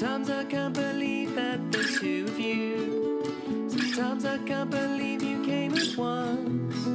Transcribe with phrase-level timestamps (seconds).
[0.00, 3.68] Sometimes I can't believe that there's two of you.
[3.68, 6.86] Sometimes I can't believe you came at once.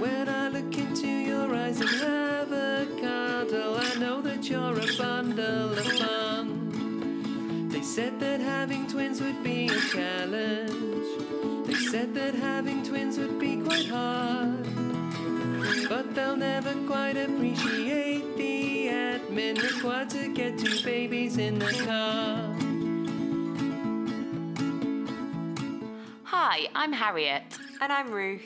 [0.00, 4.96] When I look into your eyes and have a cuddle, I know that you're a
[4.96, 7.68] bundle of fun.
[7.68, 11.10] They said that having twins would be a challenge.
[11.66, 14.64] They said that having twins would be quite hard.
[15.90, 18.77] But they'll never quite appreciate the
[19.38, 22.56] admin required to get two babies in the car.
[26.24, 27.44] Hi, I'm Harriet.
[27.80, 28.42] And I'm Ruth.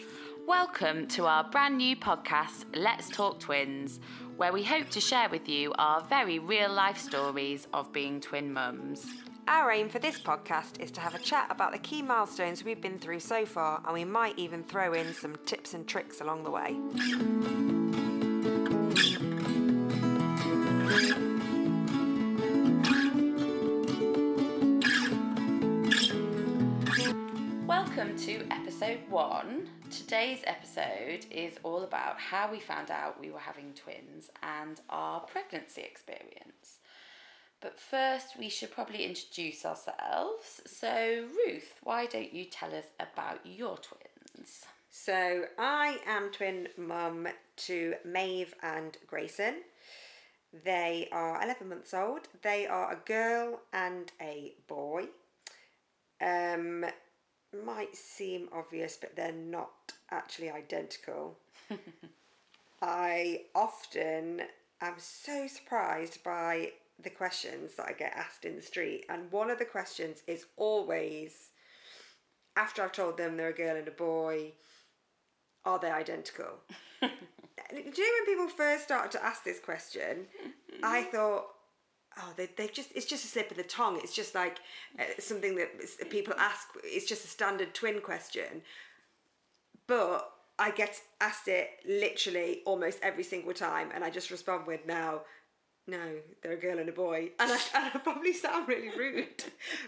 [0.47, 4.01] Welcome to our brand new podcast, Let's Talk Twins,
[4.37, 8.53] where we hope to share with you our very real life stories of being twin
[8.53, 9.07] mums.
[9.49, 12.83] Our aim for this podcast is to have a chat about the key milestones we've
[12.83, 16.45] been through so far, and we might even throw in some tips and tricks along
[16.45, 18.02] the way.
[28.03, 29.69] Welcome to episode one.
[29.89, 35.21] Today's episode is all about how we found out we were having twins and our
[35.21, 36.81] pregnancy experience.
[37.61, 40.63] But first, we should probably introduce ourselves.
[40.67, 44.65] So, Ruth, why don't you tell us about your twins?
[44.91, 49.63] So, I am twin mum to Maeve and Grayson.
[50.65, 52.23] They are 11 months old.
[52.43, 55.05] They are a girl and a boy.
[56.21, 56.85] Um,
[57.65, 61.39] might seem obvious, but they're not actually identical.
[62.83, 64.43] I often
[64.81, 69.51] am so surprised by the questions that I get asked in the street, and one
[69.51, 71.51] of the questions is always
[72.57, 74.53] after I've told them they're a girl and a boy,
[75.65, 76.59] are they identical?
[77.01, 77.09] Do
[77.79, 80.27] you know when people first started to ask this question,
[80.83, 81.47] I thought,
[82.19, 83.99] oh, they, they just, it's just a slip of the tongue.
[84.03, 84.59] It's just like
[84.99, 86.69] uh, something that people ask.
[86.85, 88.63] It's just a standard twin question.
[89.87, 94.87] But I get asked it literally almost every single time, and I just respond with,
[94.87, 95.23] now,
[95.87, 95.99] no,
[96.43, 97.31] they're a girl and a boy.
[97.41, 99.45] And I, and I probably sound really rude,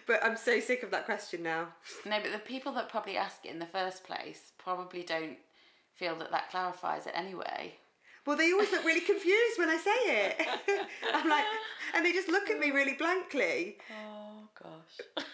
[0.07, 1.69] but I'm so sick of that question now.
[2.05, 5.37] No, but the people that probably ask it in the first place probably don't
[5.95, 7.75] feel that that clarifies it anyway.
[8.27, 10.47] Well, they always look really confused when I say it.
[11.13, 11.45] I'm like,
[11.95, 13.77] and they just look at me really blankly.
[13.93, 15.25] Oh, gosh.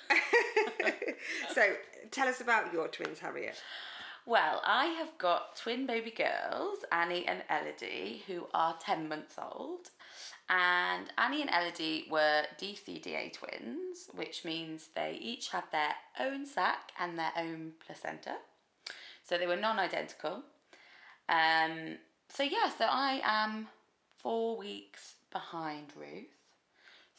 [1.54, 1.62] so,
[2.10, 3.62] tell us about your twins, Harriet.
[4.26, 9.90] Well, I have got twin baby girls, Annie and Elodie, who are 10 months old.
[10.48, 16.90] And Annie and Elodie were DCDA twins, which means they each had their own sac
[16.98, 18.36] and their own placenta.
[19.22, 20.42] So they were non identical.
[21.28, 21.98] Um,
[22.32, 23.68] so, yeah, so I am
[24.18, 26.39] four weeks behind Ruth.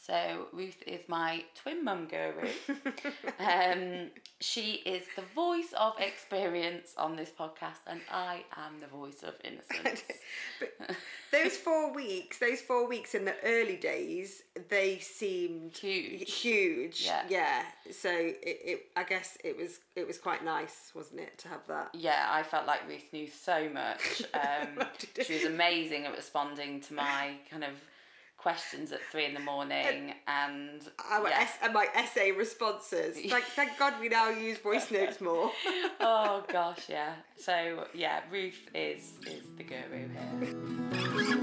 [0.04, 2.48] So Ruth is my twin mum guru.
[3.38, 9.22] um, she is the voice of experience on this podcast, and I am the voice
[9.22, 10.02] of innocence.
[10.58, 10.96] But
[11.30, 16.32] those four weeks, those four weeks in the early days, they seemed Huge.
[16.32, 17.02] Huge.
[17.04, 17.22] Yeah.
[17.28, 17.62] Yeah.
[17.92, 21.66] So it, it, I guess it was, it was quite nice, wasn't it, to have
[21.68, 21.90] that?
[21.94, 24.24] yeah, I felt like Ruth knew so much.
[24.34, 24.84] Um,
[25.24, 27.70] she was amazing at responding to my kind of
[28.42, 31.42] questions at three in the morning, and Our yeah.
[31.42, 33.16] es- and my essay responses.
[33.30, 35.52] Thank, thank God we now use voice notes more.
[36.00, 37.14] oh gosh, yeah.
[37.38, 41.42] So yeah, Ruth is is the guru here.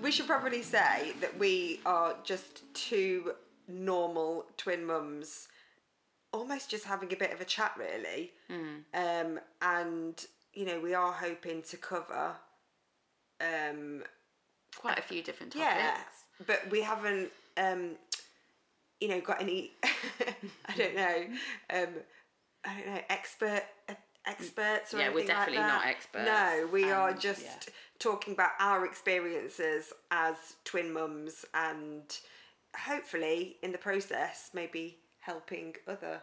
[0.00, 3.32] We should probably say that we are just two
[3.68, 5.48] normal twin mums,
[6.32, 8.32] almost just having a bit of a chat, really.
[8.94, 12.32] Um, and you know, we are hoping to cover,
[13.40, 14.02] um,
[14.76, 15.74] Quite a few different topics.
[15.76, 15.96] yeah,
[16.46, 17.92] but we haven't, um,
[19.00, 19.72] you know, got any.
[20.66, 21.24] I don't know.
[21.70, 21.88] Um,
[22.64, 23.62] I don't know expert.
[23.88, 23.94] uh,
[24.24, 25.66] Experts or Yeah, we're like definitely that.
[25.66, 27.72] not experts, No, we are just yeah.
[27.98, 32.04] talking about our experiences as twin mums and
[32.76, 36.20] hopefully in the process maybe helping other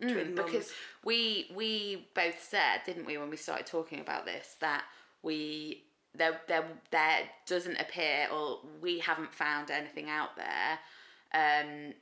[0.00, 0.38] twin mums.
[0.40, 0.72] Mm, because
[1.04, 4.84] we we both said, didn't we, when we started talking about this, that
[5.22, 5.84] we
[6.14, 10.78] there there there doesn't appear or we haven't found anything out there
[11.32, 11.92] um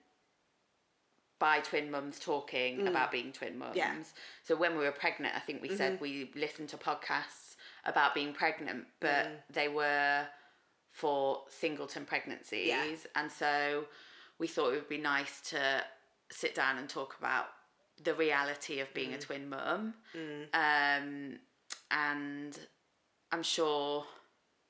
[1.38, 3.74] by twin mums talking about being twin mums.
[3.74, 3.76] Mm.
[3.76, 3.94] Yeah.
[4.44, 7.54] So when we were pregnant, I think we said we listened to podcasts
[7.84, 9.36] about being pregnant, but Mm.
[9.52, 10.26] they were
[10.90, 12.66] for singleton pregnancies.
[12.68, 12.96] Yeah.
[13.14, 13.84] And so
[14.38, 15.84] we thought it would be nice to
[16.30, 17.46] sit down and talk about
[18.02, 19.94] the reality of being a twin mum.
[20.54, 21.38] Um,
[21.90, 22.58] and
[23.32, 24.04] I'm sure,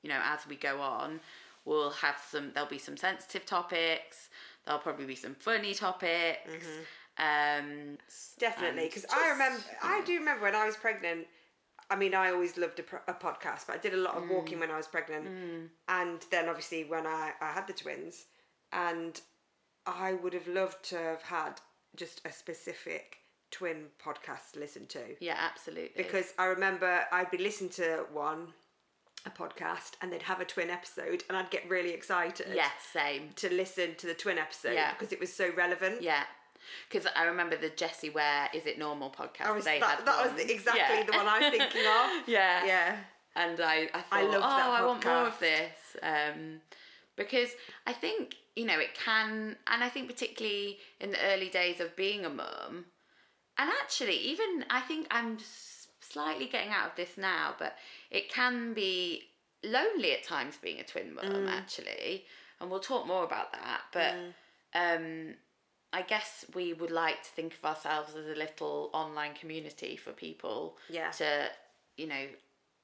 [0.03, 1.19] you know, as we go on,
[1.65, 2.51] we'll have some.
[2.53, 4.29] There'll be some sensitive topics.
[4.65, 6.65] There'll probably be some funny topics.
[7.17, 7.97] Um,
[8.39, 11.27] Definitely, because I remember, I do remember when I was pregnant.
[11.91, 14.23] I mean, I always loved a, pro- a podcast, but I did a lot of
[14.23, 14.29] Mm.
[14.29, 15.27] walking when I was pregnant,
[15.89, 18.25] and then obviously when I, I had the twins,
[18.71, 19.19] and
[19.97, 21.53] I would have loved to have had
[21.95, 23.17] just a specific
[23.51, 25.91] twin podcast to listen to Yeah, absolutely.
[26.03, 28.53] because I remember I'd be listening to one,
[29.25, 32.47] a podcast, and they'd have a twin episode, and I'd get really excited.
[32.53, 33.29] yeah, same.
[33.37, 34.93] To listen to the twin episode Yeah.
[34.93, 36.01] because it was so relevant.
[36.01, 36.23] Yeah.
[36.89, 39.55] Because I remember the Jessie Ware Is It Normal podcast.
[39.55, 40.35] Was, they that, had that one.
[40.35, 41.03] was exactly Yeah.
[41.03, 42.27] the one I was thinking of.
[42.27, 42.65] yeah.
[42.65, 42.97] Yeah.
[43.35, 45.97] And I, I thought, I loved oh, that I want more of this.
[46.03, 46.61] Um,
[47.15, 47.49] because
[47.87, 51.95] I think, you know, it can, and I think particularly in the early days of
[51.95, 52.83] being a mum,
[53.57, 55.37] and actually, even I think I'm
[56.01, 57.75] slightly getting out of this now, but
[58.11, 59.23] it can be
[59.63, 61.47] lonely at times being a twin mum, Mm.
[61.47, 62.25] actually.
[62.59, 63.83] And we'll talk more about that.
[63.93, 64.13] But
[64.73, 65.35] um,
[65.93, 70.11] I guess we would like to think of ourselves as a little online community for
[70.11, 71.11] people Yeah.
[71.11, 71.49] to,
[71.95, 72.27] you know,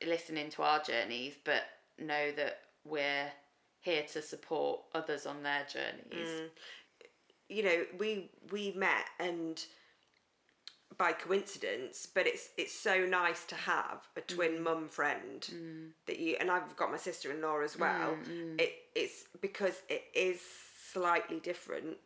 [0.06, 1.63] listen into our journeys, but
[1.98, 3.30] know that we're
[3.86, 6.30] here to support others on their journeys.
[6.30, 6.50] Mm.
[7.50, 9.64] you know, we we met and
[10.98, 14.62] by coincidence, but it's it's so nice to have a twin mm.
[14.62, 15.90] mum friend mm.
[16.08, 18.18] that you and I've got my sister in law as well.
[18.58, 20.42] It it's because it is
[20.92, 21.98] slightly different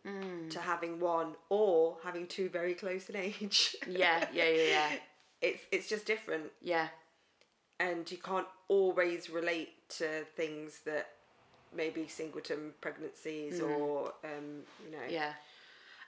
[0.50, 3.76] to having one or having two very close in age.
[3.88, 4.90] Yeah, yeah, yeah, yeah.
[5.42, 6.90] it's it's just different Yeah,
[7.80, 11.08] and you can't always relate to things that
[11.76, 15.34] maybe singleton pregnancies or um you know yeah.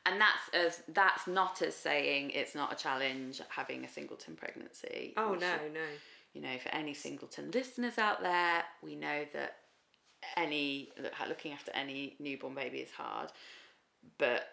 [0.03, 5.13] And that's as that's not as saying it's not a challenge having a singleton pregnancy.
[5.15, 5.79] oh no no
[6.33, 9.57] you know, for any singleton listeners out there, we know that
[10.37, 10.89] any
[11.27, 13.31] looking after any newborn baby is hard,
[14.17, 14.47] but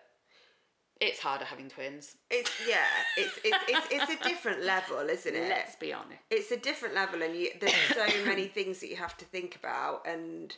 [1.00, 2.16] it's harder having twins.
[2.30, 2.84] It's yeah,
[3.16, 5.48] it's it's it's, it's a different level, isn't it?
[5.48, 6.20] Let's be honest.
[6.30, 9.54] It's a different level, and you, there's so many things that you have to think
[9.54, 10.56] about, and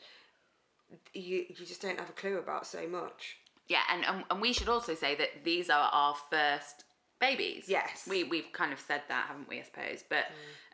[1.15, 3.37] you you just don't have a clue about so much.
[3.69, 6.85] Yeah, and, and and we should also say that these are our first
[7.21, 7.65] babies.
[7.69, 8.07] Yes.
[8.09, 9.61] we we've kind of said that, haven't we?
[9.61, 10.25] I suppose, but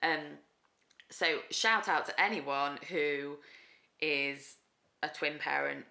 [0.03, 0.39] um,
[1.11, 3.37] so shout out to anyone who
[4.01, 4.57] is
[5.03, 5.85] a twin parent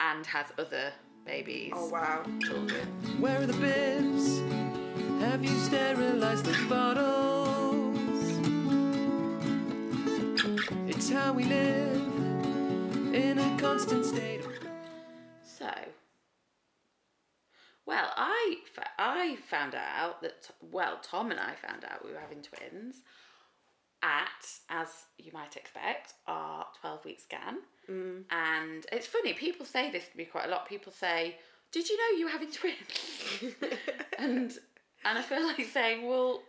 [0.00, 0.92] and has other
[1.24, 2.24] babies, Oh wow!
[2.40, 2.86] children.
[3.20, 4.40] Where are the bibs?
[5.22, 7.96] Have you sterilized the bottles?
[10.88, 12.07] It's how we live in a
[13.58, 14.40] constant state.
[15.42, 15.70] So,
[17.86, 18.56] well, I,
[18.98, 22.96] I found out that well, Tom and I found out we were having twins
[24.02, 24.88] at, as
[25.18, 27.58] you might expect, our twelve week scan.
[27.90, 28.24] Mm.
[28.30, 30.68] And it's funny, people say this to me quite a lot.
[30.68, 31.36] People say,
[31.72, 33.54] "Did you know you were having twins?"
[34.18, 34.52] and
[35.04, 36.42] and I feel like saying, "Well."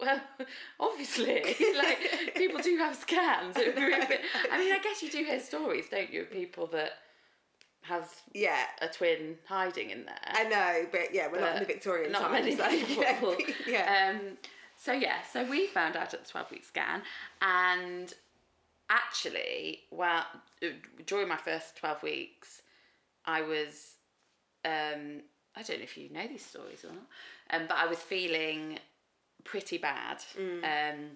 [0.00, 0.20] Well,
[0.80, 1.42] obviously,
[1.76, 3.56] like people do have scans.
[3.56, 6.22] It would be a bit- I mean, I guess you do hear stories, don't you,
[6.22, 6.92] of people that
[7.82, 10.14] have Yeah, a twin hiding in there.
[10.26, 12.32] I know, but yeah, we're not in the But Victorian not times.
[12.32, 13.36] many like, people.
[13.66, 14.36] yeah, Um,
[14.76, 17.02] so yeah, so we found out at the twelve week scan,
[17.42, 18.12] and
[18.90, 20.24] actually, well,
[21.06, 22.62] during my first twelve weeks,
[23.24, 23.94] I was,
[24.64, 25.20] um,
[25.56, 27.06] I don't know if you know these stories or not,
[27.50, 28.78] um, but I was feeling
[29.50, 30.18] pretty bad.
[30.64, 31.10] Um,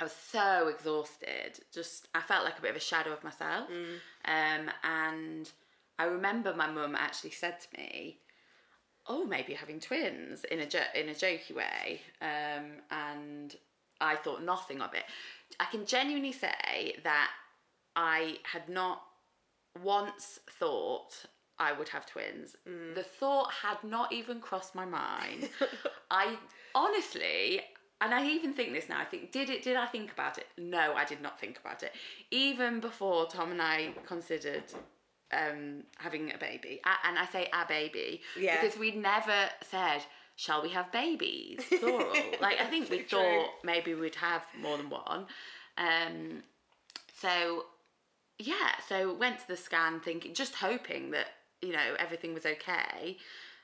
[0.00, 1.60] I was so exhausted.
[1.72, 3.68] Just I felt like a bit of a shadow of myself.
[4.24, 5.50] Um, and
[5.98, 8.18] I remember my mum actually said to me,
[9.06, 12.02] "Oh, maybe you're having twins," in a jo- in a jokey way.
[12.20, 13.54] Um, and
[14.00, 15.04] I thought nothing of it.
[15.60, 17.30] I can genuinely say that
[17.94, 19.02] I had not
[19.82, 21.26] once thought
[21.58, 22.56] I would have twins.
[22.64, 25.48] The thought had not even crossed my mind.
[26.10, 26.36] I
[26.74, 27.60] honestly,
[28.00, 29.00] and I even think this now.
[29.00, 29.62] I think did it?
[29.62, 30.46] Did I think about it?
[30.58, 31.92] No, I did not think about it.
[32.30, 34.64] Even before Tom and I considered
[35.32, 38.60] um, having a baby, a- and I say a baby Yeah.
[38.60, 40.02] because we never said.
[40.36, 41.60] Shall we have babies?
[41.68, 42.12] Plural.
[42.40, 43.20] like I think we true.
[43.20, 45.26] thought maybe we'd have more than one.
[45.78, 46.42] Um,
[47.20, 47.66] so
[48.40, 51.26] yeah, so went to the scan thinking, just hoping that
[51.64, 53.16] you know everything was okay,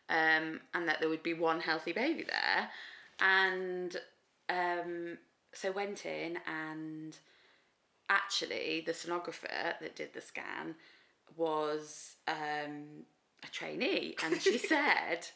[0.09, 2.69] um, and that there would be one healthy baby there,
[3.21, 3.97] and
[4.49, 5.19] um,
[5.53, 7.19] so went in and
[8.09, 10.75] actually the sonographer that did the scan
[11.37, 13.05] was um,
[13.43, 15.27] a trainee, and she said,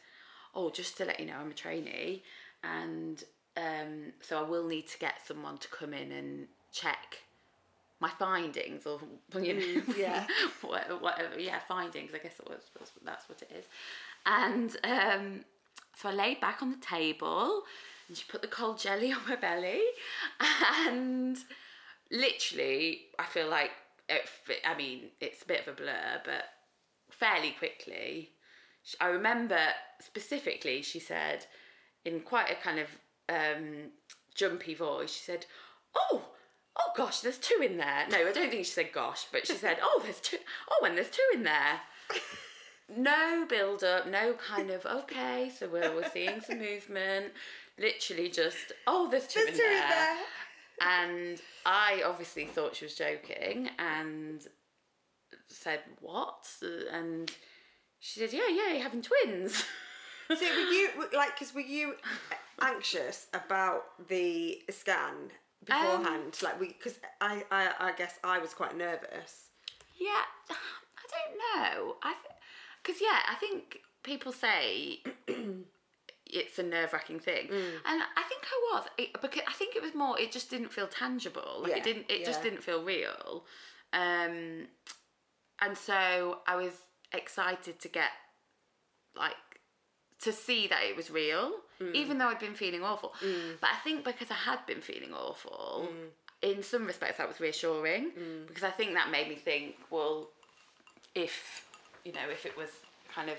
[0.55, 2.23] "Oh, just to let you know, I'm a trainee,
[2.63, 3.23] and
[3.57, 7.19] um, so I will need to get someone to come in and check
[8.05, 8.97] my findings or
[9.47, 10.27] you know Mm, yeah.
[10.71, 12.63] whatever, whatever yeah findings I guess was
[13.09, 13.65] that's what it is
[14.27, 15.25] and um,
[15.99, 17.63] so I laid back on the table
[18.09, 19.83] and she put the cold jelly on my belly
[20.87, 21.37] and
[22.11, 22.83] literally
[23.19, 23.71] I feel like
[24.09, 24.29] it,
[24.67, 26.45] I mean it's a bit of a blur but
[27.11, 28.31] fairly quickly
[29.01, 29.59] I remember
[30.01, 31.47] specifically she said
[32.05, 32.89] in quite a kind of
[33.29, 33.93] um,
[34.35, 35.47] jumpy voice she said
[35.97, 36.23] oh
[36.79, 39.55] oh gosh there's two in there no I don't think she said gosh but she
[39.55, 40.39] said oh there's two
[40.71, 41.81] oh and there's two in there
[42.97, 47.33] no build up, no kind of okay, so we're, we're seeing some movement.
[47.79, 49.89] Literally just oh, there's two, There's in, two in there.
[49.89, 50.19] there.
[50.81, 54.41] And I obviously thought she was joking and
[55.49, 56.47] said what?
[56.93, 57.31] And
[58.01, 59.65] she said, yeah, yeah, you're having twins.
[60.29, 61.35] So were you like?
[61.35, 61.95] Because were you
[62.61, 65.31] anxious about the scan
[65.65, 66.39] beforehand?
[66.43, 69.49] like we, because I, I, I guess I was quite nervous.
[69.99, 70.55] Yeah, I
[71.15, 71.97] don't know.
[72.03, 72.15] I
[72.83, 75.01] because yeah, I think people say
[76.27, 77.73] it's a nerve wracking thing, Mm.
[77.87, 80.19] and I think I was it, because I think it was more.
[80.19, 81.61] It just didn't feel tangible.
[81.63, 82.07] Like Yeah, it didn't.
[82.11, 83.45] It just didn't feel real.
[83.93, 84.67] Um,
[85.63, 86.73] and so I was
[87.13, 88.11] excited to get
[89.17, 89.37] like
[90.23, 91.95] to see that it was real, Mm.
[91.95, 93.13] even though I'd been feeling awful.
[93.61, 96.11] But I think because I had been feeling awful, Mm.
[96.57, 98.13] in some respects that was reassuring
[98.47, 100.29] because I think that made me think, well,
[101.15, 101.67] if
[102.05, 102.69] you know, if it was
[103.15, 103.39] kind of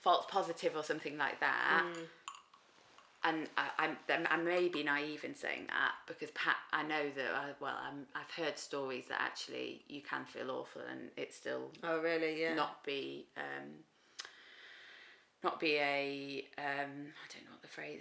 [0.00, 1.84] false positive or something like that.
[1.86, 2.06] Mm.
[3.22, 3.68] And I,
[4.08, 7.76] I'm, I may be naive in saying that because Pat, I know that I, well,
[7.86, 12.40] I'm, I've heard stories that actually you can feel awful and it still Oh really?
[12.40, 12.54] Yeah.
[12.54, 13.68] not be um,
[15.42, 18.00] not be a um, I don't know what the phrase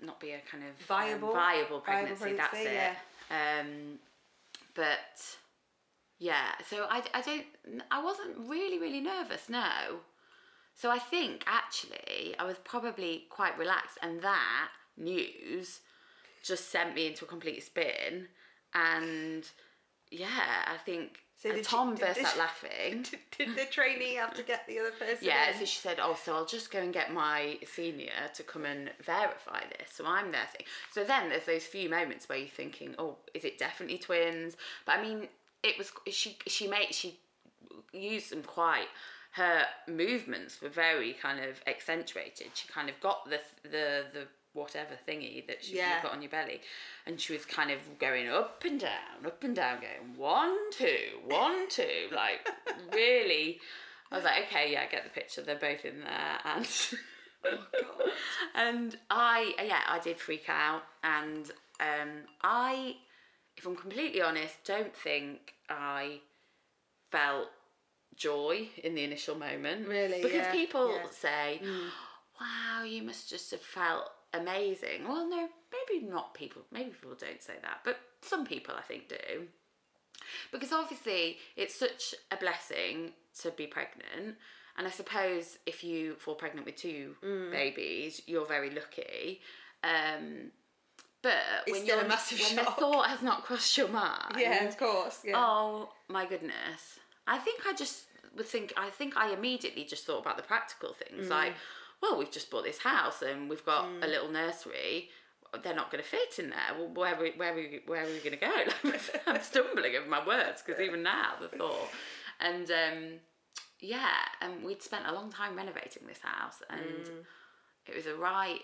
[0.00, 1.32] not be a kind of um, Viable?
[1.32, 2.36] viable Viable pregnancy.
[2.36, 2.96] that's pregnancy, it.
[3.30, 3.98] Um,
[4.74, 5.36] but
[6.18, 9.48] yeah, so I, I don't I wasn't really really nervous.
[9.48, 10.00] No.
[10.74, 15.80] So I think actually I was probably quite relaxed, and that news
[16.42, 18.28] just sent me into a complete spin.
[18.74, 19.48] And
[20.10, 23.02] yeah, I think So and did you- Tom did burst out laughing.
[23.10, 25.18] Did, did the trainee have to get the other person?
[25.20, 25.58] Yeah, in?
[25.58, 28.90] so she said, "Oh, so I'll just go and get my senior to come and
[29.04, 30.46] verify this." So I'm there.
[30.50, 34.56] Saying, so then there's those few moments where you're thinking, "Oh, is it definitely twins?"
[34.86, 35.28] But I mean,
[35.62, 36.38] it was she.
[36.46, 37.18] She made she
[37.92, 38.88] used them quite.
[39.32, 42.48] Her movements were very kind of accentuated.
[42.54, 45.94] She kind of got the the the whatever thingy that she, Yeah.
[45.94, 46.60] you've got on your belly,
[47.06, 51.20] and she was kind of going up and down, up and down, going one two,
[51.24, 52.48] one two, like
[52.92, 53.60] really.
[54.10, 55.42] I was like, okay, yeah, I get the picture.
[55.42, 56.66] They're both in there, and
[57.42, 58.10] God.
[58.54, 62.10] and I, yeah, I did freak out, and um,
[62.42, 62.96] I,
[63.56, 66.20] if I'm completely honest, don't think I
[67.10, 67.48] felt
[68.16, 69.86] joy in the initial moment.
[69.88, 70.22] Really?
[70.22, 71.10] because Yeah, people yeah.
[71.10, 71.60] say,
[72.40, 74.10] "Wow, you must just have felt
[74.40, 76.34] amazing." Well, no, maybe not.
[76.34, 79.46] People, maybe people don't say that, but some people I think do
[80.50, 83.12] because obviously it's such a blessing
[83.42, 84.34] to be pregnant
[84.76, 87.52] and i suppose if you fall pregnant with two Mm.
[87.52, 89.40] babies you're very lucky
[89.84, 90.50] um,
[91.22, 92.74] but It's when, still a you're, massive when shock.
[92.76, 95.20] the thought has not crossed your mind Yeah, of course.
[95.24, 95.34] Yeah.
[95.36, 98.04] oh my goodness i think i just
[98.36, 101.54] would think i think i immediately just thought about the practical things like
[102.10, 105.08] well we've just bought this house and we've got a little nursery
[105.62, 106.58] they're not going to fit in there.
[106.76, 108.52] Well, where we, where we, where are we going to go?
[108.90, 111.88] Like, I'm stumbling over my words because even now the thought,
[112.40, 113.04] and um,
[113.80, 114.10] yeah,
[114.40, 117.08] and we'd spent a long time renovating this house, and
[117.86, 118.60] it was a right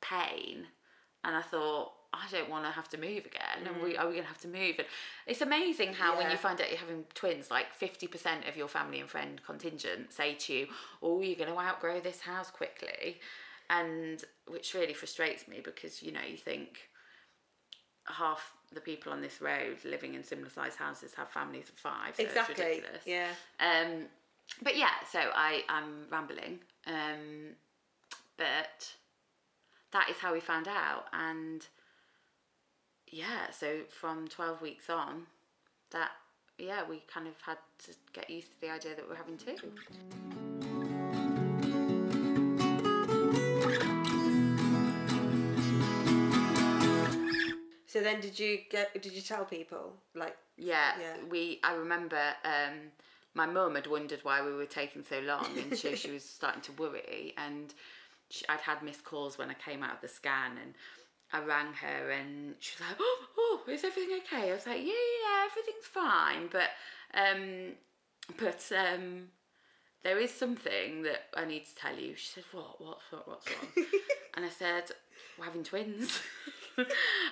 [0.00, 0.66] pain,
[1.24, 1.92] and I thought.
[2.12, 4.40] I don't want to have to move again, and we are we going to have
[4.40, 4.76] to move?
[4.78, 4.86] And
[5.26, 8.66] it's amazing how when you find out you're having twins, like fifty percent of your
[8.68, 10.66] family and friend contingent say to you,
[11.02, 13.20] "Oh, you're going to outgrow this house quickly,"
[13.68, 16.90] and which really frustrates me because you know you think
[18.06, 22.16] half the people on this road living in similar sized houses have families of five.
[22.16, 22.64] So It's exactly.
[22.64, 23.02] ridiculous.
[23.06, 23.28] Yeah.
[23.60, 24.06] Um,
[24.62, 26.58] but yeah, so I I'm rambling.
[26.86, 27.54] Um,
[28.36, 28.92] but
[29.92, 31.64] that is how we found out, and
[33.10, 35.26] yeah, so from twelve weeks on,
[35.92, 36.10] that
[36.58, 39.56] yeah we kind of had to get used to the idea that we're having two.
[47.86, 48.92] So then, did you get?
[49.02, 49.94] Did you tell people?
[50.14, 51.16] Like, Yeah, Yeah.
[51.28, 51.58] we.
[51.64, 52.92] I remember um,
[53.34, 56.62] my mum had wondered why we were taking so long, and so she was starting
[56.62, 57.34] to worry.
[57.36, 57.74] And
[58.28, 60.74] she, I'd had missed calls when I came out of the scan, and
[61.32, 64.78] I rang her and she was like, "Oh, oh, is everything okay?" I was like,
[64.80, 66.70] "Yeah, yeah, everything's fine." But
[67.14, 67.72] um,
[68.38, 69.28] but um,
[70.02, 72.14] there is something that I need to tell you.
[72.16, 72.80] She said, "What?
[72.80, 72.98] What?
[73.10, 73.28] What?
[73.28, 73.86] What's wrong?"
[74.34, 74.84] and I said,
[75.38, 76.20] "We're having twins."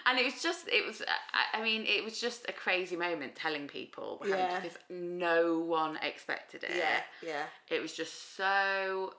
[0.07, 1.01] and it was just, it was,
[1.33, 4.61] I, I mean, it was just a crazy moment telling people we're having Yeah.
[4.61, 7.45] because no one expected it Yeah, yeah.
[7.71, 9.15] it was just so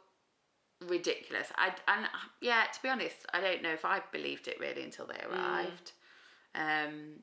[0.88, 1.48] ridiculous.
[1.55, 2.07] I and
[2.41, 5.91] yeah, to be honest, I don't know if I believed it really until they arrived.
[6.55, 7.21] Um.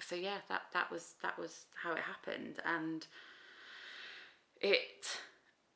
[0.00, 3.06] So yeah, that that was that was how it happened, and
[4.60, 5.18] it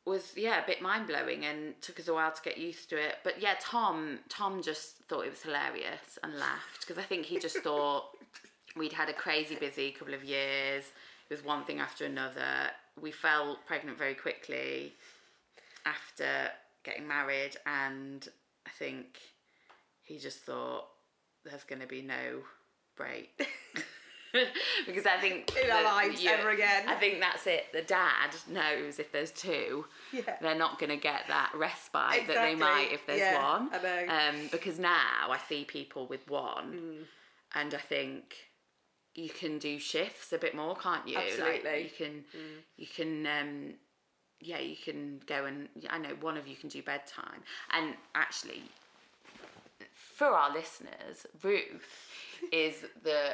[0.05, 2.97] was yeah a bit mind blowing and took us a while to get used to
[2.97, 3.17] it.
[3.23, 7.38] But yeah, Tom Tom just thought it was hilarious and laughed because I think he
[7.38, 8.05] just thought
[8.76, 10.85] we'd had a crazy busy couple of years.
[11.31, 12.71] It was one thing after another.
[13.00, 14.95] We fell pregnant very quickly
[15.88, 16.50] after
[16.85, 18.26] getting married, and
[18.66, 19.18] I think
[20.02, 20.87] he just thought
[21.45, 22.42] there's going to be no
[22.97, 23.30] break.
[24.87, 26.87] because I think In our lives ever again.
[26.87, 27.64] I think that's it.
[27.73, 30.37] The dad knows if there's two, Yeah.
[30.42, 33.71] they're not going to get that respite that they might if there's Yeah, one.
[33.73, 34.07] I know.
[34.40, 37.04] Um, because now I see people with one, Mm.
[37.54, 38.35] and I think
[39.14, 41.16] you can do shifts a bit more, can't you?
[41.16, 41.71] Absolutely.
[41.71, 41.83] Mm.
[41.85, 42.25] you can,
[42.76, 43.75] you can, um,
[44.40, 47.42] yeah, you can go and I know one of you can do bedtime,
[47.73, 48.62] and actually,
[49.92, 52.11] for our listeners, Ruth
[52.52, 53.33] is the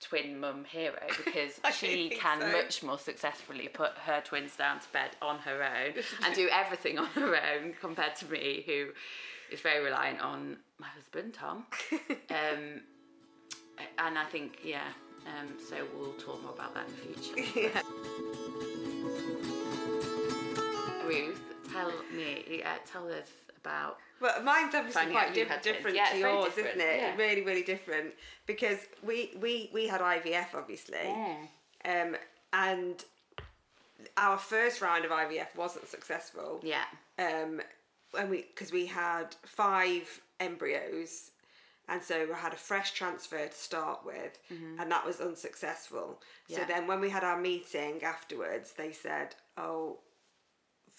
[0.00, 2.52] twin mum hero because she can so.
[2.52, 5.92] much more successfully put her twins down to bed on her own
[6.24, 8.86] and do everything on her own compared to me who
[9.52, 11.66] is very reliant on my husband Tom
[12.30, 12.80] um,
[13.98, 14.88] and I think yeah
[15.26, 18.66] um, so we'll talk more about that in the future yeah.
[21.10, 21.40] Ruth
[21.72, 23.28] tell me uh, tell us
[23.62, 25.76] about Well, mine's obviously quite you diff- had twins.
[25.76, 26.96] different Yeah, to yours, different, isn't it?
[27.00, 27.16] yeah.
[27.16, 28.14] Really, really different.
[28.46, 31.14] Because we we we had IVF obviously,
[31.84, 32.16] um,
[32.52, 33.04] and
[34.16, 36.60] our first round of IVF wasn't successful.
[36.62, 36.84] yeah
[37.18, 37.60] Um,
[38.12, 41.30] when we because we had five embryos,
[41.88, 44.38] and so we had a fresh transfer to start with,
[44.78, 46.20] and that was unsuccessful.
[46.48, 49.98] So then when we had our meeting afterwards, they said, "Oh."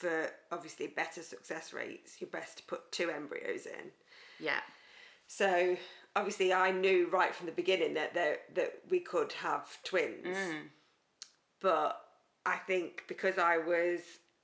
[0.01, 3.91] For obviously better success rates, you're best to put two embryos in.
[4.39, 4.61] yeah
[5.27, 5.77] So
[6.15, 10.61] obviously, I knew right from the beginning that there, that we could have twins, mm.
[11.61, 12.01] but
[12.45, 13.99] I think because I was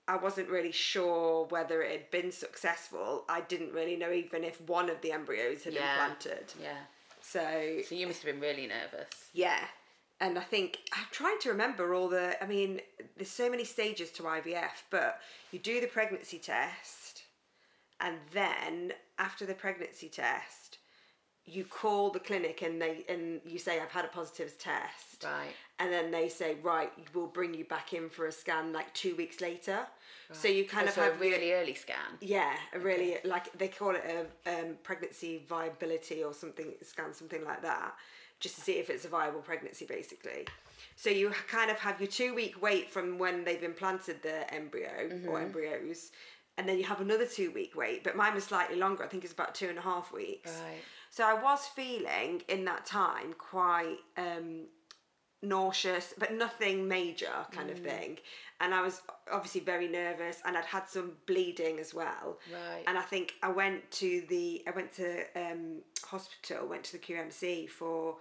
[0.08, 3.26] I wasn't really sure whether it had been successful.
[3.28, 5.92] I didn't really know even if one of the embryos had Yeah.
[5.92, 6.54] implanted.
[6.62, 6.84] yeah
[7.22, 9.60] So so you must have been really nervous yeah.
[10.20, 12.42] And I think I'm trying to remember all the.
[12.44, 12.82] I mean,
[13.16, 15.20] there's so many stages to IVF, but
[15.52, 17.24] you do the pregnancy test,
[18.02, 20.80] and then after the pregnancy test,
[21.46, 25.54] you call the clinic and they and you say I've had a positive test, right.
[25.80, 29.16] And then they say right, we'll bring you back in for a scan like two
[29.16, 29.86] weeks later.
[30.34, 32.18] So you kind Oh, of so have the- really early scan.
[32.22, 37.44] Yeah, a really like they call it a um, pregnancy viability or something scan, something
[37.46, 37.94] like that,
[38.40, 40.46] just to see if it's a viable pregnancy, basically.
[40.96, 44.90] So you kind of have your two week wait from when they've implanted the embryo
[45.10, 45.30] Mm-hmm.
[45.30, 46.12] or embryos,
[46.58, 48.04] and then you have another two week wait.
[48.04, 49.04] But mine was slightly longer.
[49.04, 50.52] I think it's about two and a half weeks.
[50.66, 50.82] Right.
[51.10, 54.66] So I was feeling in that time quite um,
[55.42, 57.74] nauseous, but nothing major kind Mm.
[57.74, 58.20] of thing.
[58.60, 62.40] And I was obviously very nervous, and I'd had some bleeding as well.
[62.52, 62.84] Right.
[62.88, 67.00] And I think I went to the I went to um, hospital, went to the
[67.00, 68.18] QMC for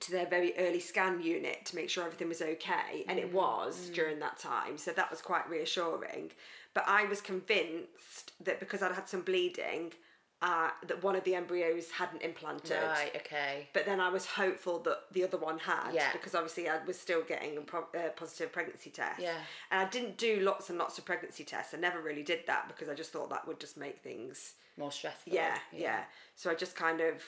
[0.00, 3.88] to their very early scan unit to make sure everything was okay, and it was
[3.90, 4.76] during that time.
[4.76, 6.32] So that was quite reassuring.
[6.74, 9.94] But I was convinced that because I'd had some bleeding,
[10.44, 12.76] uh, that one of the embryos hadn't implanted.
[12.82, 13.66] Right, okay.
[13.72, 16.12] But then I was hopeful that the other one had, Yeah.
[16.12, 19.20] because obviously I was still getting a pro- uh, positive pregnancy test.
[19.20, 19.38] Yeah.
[19.70, 21.72] And I didn't do lots and lots of pregnancy tests.
[21.72, 24.52] I never really did that because I just thought that would just make things.
[24.76, 25.32] More stressful.
[25.32, 26.04] Yeah, yeah.
[26.36, 27.22] So I just kind of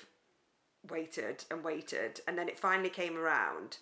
[0.90, 3.78] waited and waited, and then it finally came around,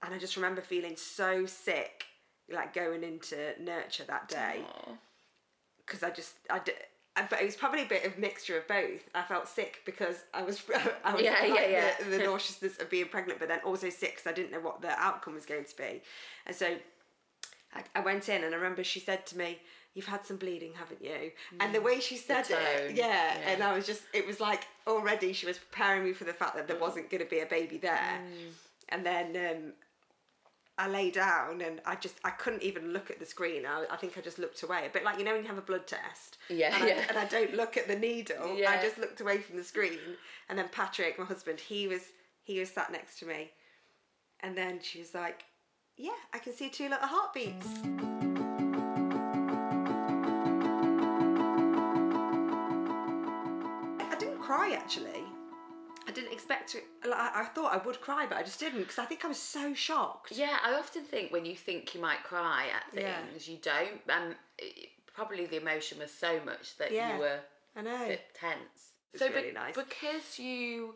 [0.00, 2.04] and I just remember feeling so sick,
[2.48, 4.60] like going into Nurture that day
[5.84, 6.76] because I just I did.
[7.30, 9.08] But it was probably a bit of mixture of both.
[9.14, 10.62] I felt sick because I was,
[11.04, 11.90] I was Yeah, like yeah, yeah.
[11.98, 14.82] The, the nauseousness of being pregnant, but then also sick because I didn't know what
[14.82, 16.02] the outcome was going to be.
[16.46, 16.76] And so
[17.74, 19.58] I, I went in and I remember she said to me,
[19.94, 21.30] You've had some bleeding, haven't you?
[21.58, 21.84] And the mm.
[21.84, 23.38] way she said it, yeah, yeah.
[23.46, 26.54] And I was just, it was like already she was preparing me for the fact
[26.56, 26.82] that there mm.
[26.82, 28.20] wasn't going to be a baby there.
[28.20, 28.50] Mm.
[28.90, 29.72] And then um,
[30.78, 33.64] I lay down and I just I couldn't even look at the screen.
[33.64, 34.84] I, I think I just looked away.
[34.86, 36.36] A bit like you know when you have a blood test.
[36.50, 37.04] Yeah, And I, yeah.
[37.08, 38.56] and I don't look at the needle.
[38.68, 39.98] I just looked away from the screen.
[40.48, 42.02] And then Patrick, my husband, he was
[42.42, 43.50] he was sat next to me,
[44.40, 45.44] and then she was like,
[45.96, 47.66] "Yeah, I can see two little heartbeats."
[53.98, 55.24] I didn't cry actually.
[56.16, 56.78] Didn't expect to.
[57.08, 59.28] Like, I I thought I would cry, but I just didn't because I think I
[59.28, 60.32] was so shocked.
[60.32, 63.20] Yeah, I often think when you think you might cry at Yeah.
[63.26, 64.00] things, you don't.
[64.08, 67.14] And it- probably the emotion was so much that Yeah.
[67.14, 67.40] you were
[67.76, 68.08] I a know.
[68.08, 68.92] bit tense.
[69.12, 69.74] It's so really be- nice.
[69.74, 70.94] because you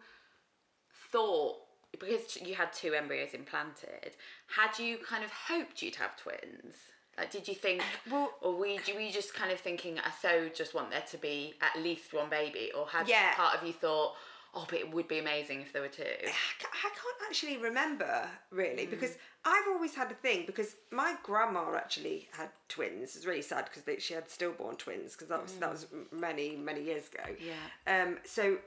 [1.13, 1.57] thought
[1.99, 4.15] because you had two embryos implanted,
[4.57, 6.77] had you kind of hoped you'd have twins?
[7.19, 10.11] Like, did you think, Well- or were you, were you just kind of thinking, I
[10.23, 13.35] so just want there to be at least one baby, or had Yeah.
[13.35, 14.17] part of you thought,
[14.55, 16.03] oh, but it would be amazing if there were two?
[16.05, 16.95] I can't
[17.29, 18.91] actually remember really Mm.
[18.91, 23.15] because I've always had a thing because my grandma actually had twins.
[23.17, 26.83] It's really sad because she had stillborn twins because that was that was many many
[26.83, 27.23] years ago.
[27.29, 27.37] Mm.
[27.87, 28.03] Yeah.
[28.03, 28.19] Um.
[28.25, 28.59] So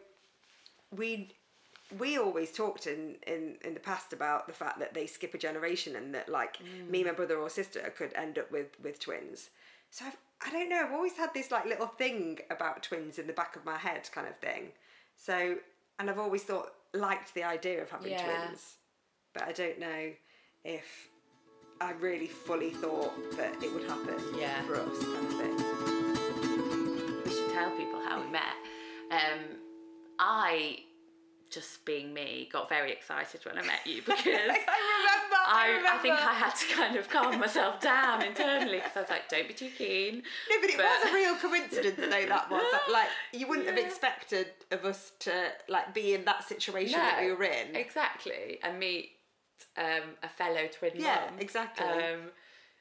[0.91, 1.33] we
[1.99, 5.37] we always talked in, in in the past about the fact that they skip a
[5.37, 6.89] generation and that like Mm.
[6.89, 9.49] me, my brother or sister could end up with with twins.
[9.91, 10.81] So I've, I don't know.
[10.85, 14.09] I've always had this like little thing about twins in the back of my head,
[14.11, 14.71] kind of thing.
[15.15, 15.57] So
[15.99, 18.23] and I've always thought liked the idea of having Yeah.
[18.45, 18.77] twins,
[19.33, 20.11] but I don't know
[20.63, 21.09] if
[21.81, 24.61] I really fully thought that it would happen Yeah.
[24.63, 25.57] for us, kind of thing.
[27.25, 28.55] we should tell people how we met.
[29.11, 29.39] Um,
[30.19, 30.83] I,
[31.49, 35.32] just being me, got very excited when I met you because I remember.
[35.45, 35.95] I, I.
[35.95, 39.29] I think I had to kind of calm myself down internally because I was like,
[39.29, 40.23] don't be too keen.
[40.49, 43.77] No, but it But- was a real coincidence though that was like you wouldn't have
[43.77, 45.31] expected of us to
[45.69, 47.75] like be in that situation that we were in.
[47.75, 48.59] Exactly.
[48.63, 49.11] And meet
[49.77, 51.39] um, a fellow twin Yeah, mum.
[51.39, 51.85] exactly.
[51.85, 52.31] Um,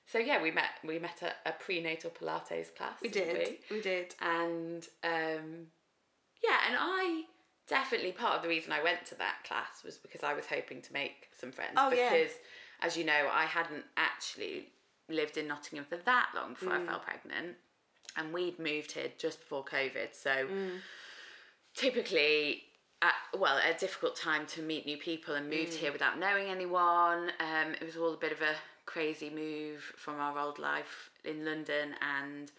[0.07, 2.99] so yeah, we met we met at a prenatal Pilates class.
[3.03, 3.57] we did.
[3.71, 4.15] We did.
[4.21, 5.67] and um,
[6.43, 7.23] yeah, and I
[7.69, 10.83] definitely part of the reason I went to that class was because I was hoping
[10.83, 11.75] to make some friends.
[11.77, 12.11] Oh, yeah.
[12.13, 12.33] because
[12.81, 14.69] as you know, I hadn't actually
[15.09, 16.83] lived in Nottingham for that long before Mm.
[16.83, 17.57] I fell pregnant,
[18.17, 20.15] and we'd moved here just before COVID.
[20.15, 20.81] So Mm.
[21.75, 22.65] typically.
[23.05, 25.59] At, well, a difficult time to meet new people and Mm.
[25.59, 27.33] moved here without knowing anyone.
[27.41, 28.55] Um, it was all a bit of a
[28.87, 32.53] crazy move from our old life in London and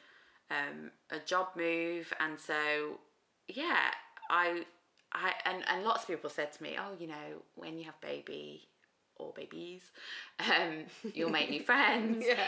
[0.51, 2.99] um, a job move, and so
[3.47, 3.91] yeah,
[4.29, 4.65] I,
[5.13, 7.99] I, and and lots of people said to me, oh, you know, when you have
[8.01, 8.67] baby
[9.17, 9.81] or babies,
[10.39, 12.45] um, you'll make new friends, Yeah.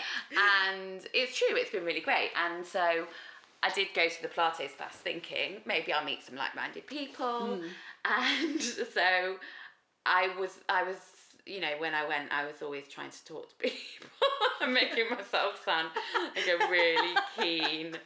[0.64, 3.06] and it's true, it's been really great, and so.
[3.64, 7.60] I did go to the Pilates class thinking maybe I'll meet some like-minded people,
[8.06, 8.62] and
[8.94, 9.38] so
[10.06, 10.98] I was I was
[11.48, 14.10] you know when I went I was always trying to talk to people
[14.62, 15.88] and making myself sound
[16.36, 17.98] like a really keen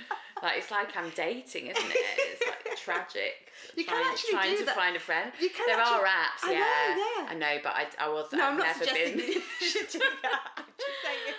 [0.43, 4.51] like it's like I'm dating isn't it it's like tragic You can trying, actually trying
[4.51, 4.75] do to that.
[4.75, 7.29] find a friend You can there are actually- apps I know, yeah yeah.
[7.29, 9.89] I know but I, I was No, I've I'm not never suggesting been you should
[9.89, 10.41] do that.
[10.57, 11.35] I'm just saying.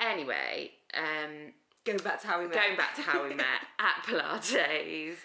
[0.00, 1.52] anyway um
[1.84, 2.54] Going back to how we met.
[2.54, 5.16] going back to how we met at Pilates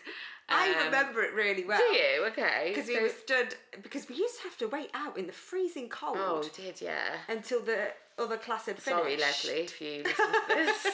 [0.48, 1.80] I um, remember it really well.
[1.80, 5.18] do you okay Because we were stood because we used to have to wait out
[5.18, 9.02] in the freezing cold oh we did yeah until the other class had finished.
[9.04, 10.88] Sorry, Leslie, if you listen to this.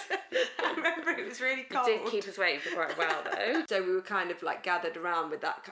[0.59, 1.85] I remember it was really cold.
[1.85, 3.63] did keep us waiting for quite a while, though.
[3.69, 5.65] So we were kind of like gathered around with that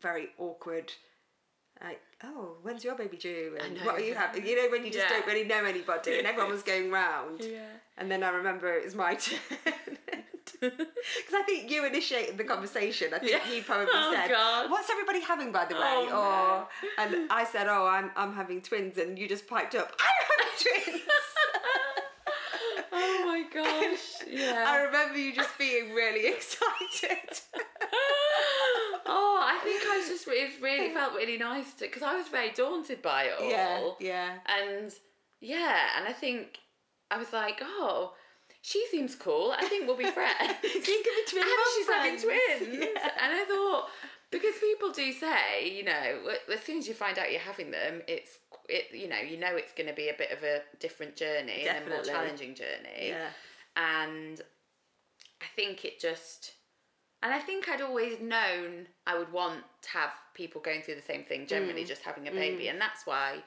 [0.00, 0.92] very awkward,
[1.82, 3.56] like, oh, when's your baby due?
[3.60, 3.84] And know.
[3.84, 4.46] what are you having?
[4.46, 5.18] You know, when you just Yeah.
[5.18, 7.40] don't really know anybody and everyone was going round.
[7.42, 7.66] Yeah.
[7.98, 9.38] And then I remember it was my turn.
[10.70, 13.12] Because I think you initiated the conversation.
[13.14, 13.52] I think Yeah.
[13.52, 14.70] you probably Oh, said, God.
[14.70, 18.32] "What's everybody having, by the oh, way?" Oh, or and I said, "Oh, I'm I'm
[18.34, 21.02] having twins," and you just piped up, "I'm having twins."
[22.92, 24.02] oh my gosh.
[24.28, 24.64] Yeah.
[24.66, 27.40] I remember you just being really excited.
[29.06, 32.28] oh, I think I was just, it really felt really nice to, because I was
[32.28, 33.48] very daunted by it all.
[33.48, 34.30] yeah, yeah.
[34.46, 34.92] And
[35.40, 36.58] yeah, and I think
[37.10, 38.14] I was like, oh,
[38.66, 39.54] she seems cool.
[39.56, 40.56] I think we'll be friends.
[40.64, 42.78] You can be twin and she's having twins.
[42.96, 43.10] Yeah.
[43.22, 43.88] And I thought,
[44.32, 48.02] because people do say, you know, as soon as you find out you're having them,
[48.08, 51.14] it's it, you know, you know it's going to be a bit of a different
[51.14, 53.10] journey and a more challenging journey.
[53.10, 53.28] Yeah.
[53.76, 54.40] And
[55.40, 56.54] I think it just,
[57.22, 61.02] and I think I'd always known I would want to have people going through the
[61.02, 61.88] same thing, generally Mm.
[61.88, 63.44] just having a baby, and that's why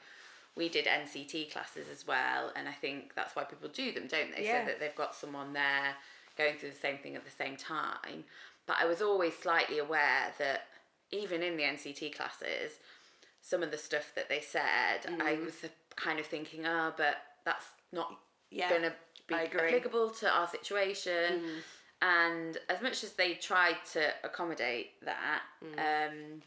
[0.56, 2.52] we did NCT classes as well.
[2.56, 4.44] And I think that's why people do them, don't they?
[4.44, 4.60] Yeah.
[4.62, 5.94] So that they've got someone there
[6.36, 8.24] going through the same thing at the same time.
[8.66, 10.66] But I was always slightly aware that
[11.10, 12.72] even in the NCT classes,
[13.42, 15.44] some of the stuff that they said, I Mm.
[15.44, 15.64] was
[15.96, 18.18] kind of thinking, oh, but that's not
[18.50, 18.94] Yeah, going to
[19.26, 19.34] be.
[19.34, 19.54] Mm.
[19.54, 21.62] applicable to our situation.
[22.02, 25.78] And as much as they tried to accommodate that, Mm.
[26.08, 26.42] um,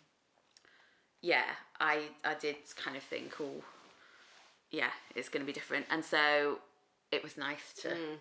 [1.22, 1.46] yeah,
[1.80, 3.64] I I did kind of think, oh,
[4.74, 5.86] yeah, it's going to be different.
[5.90, 6.60] And so
[7.12, 8.18] it was nice to Mm.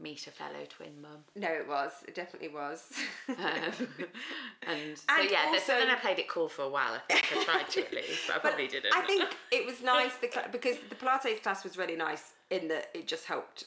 [0.00, 1.24] meet a fellow twin mum.
[1.36, 1.92] No, it was.
[2.06, 2.92] It definitely was.
[3.28, 3.36] Um,
[4.66, 6.94] and so And yeah, also- so then I played it cool for a while.
[6.94, 8.94] I think I tried to at least, but I But probably didn't.
[8.94, 12.68] I think it was nice the cla- because the Pilates class was really nice in
[12.68, 13.66] that it just helped.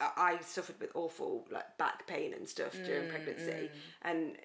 [0.00, 3.70] I suffered with awful like back pain and stuff Mm, during pregnancy,
[4.02, 4.36] and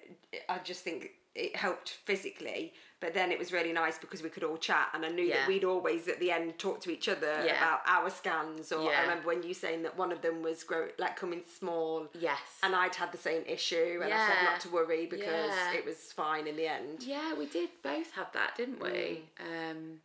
[0.48, 2.72] I just think it helped physically.
[3.00, 5.36] But then it was really nice because we could all chat, and I knew Yeah.
[5.38, 7.56] that we'd always at the end talk to each other Yeah.
[7.56, 8.72] about our scans.
[8.72, 12.10] Or I remember when you saying that one of them was grow like coming small,
[12.12, 12.58] yes.
[12.62, 15.72] and I'd had the same issue, and I said not to worry because Yeah.
[15.72, 17.02] it was fine in the end.
[17.02, 19.24] Yeah, we did both have that, didn't we?
[19.38, 19.70] Mm.
[19.70, 20.02] Um,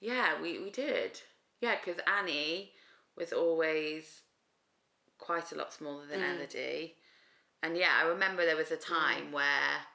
[0.00, 1.22] yeah, we, we did.
[1.62, 2.74] Yeah, because Annie
[3.16, 4.20] was always
[5.16, 6.36] quite a lot smaller than Mm.
[6.36, 6.94] Elodie.
[7.62, 9.86] And yeah, I remember there was a time where,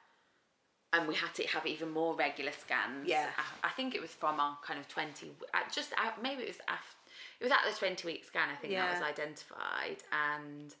[0.92, 3.06] and we had to have even more regular scans.
[3.08, 3.28] Yeah.
[3.38, 6.58] I, I think it was from our kind of 20, uh, just maybe it was
[6.68, 6.96] after,
[7.40, 10.02] it was at the 20 week scan, I think that was identified.
[10.12, 10.74] And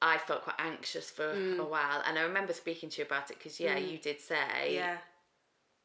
[0.00, 1.58] I felt quite anxious for Mm.
[1.60, 4.74] a while, and I remember speaking to you about it because yeah, you did say
[4.74, 4.98] Yeah.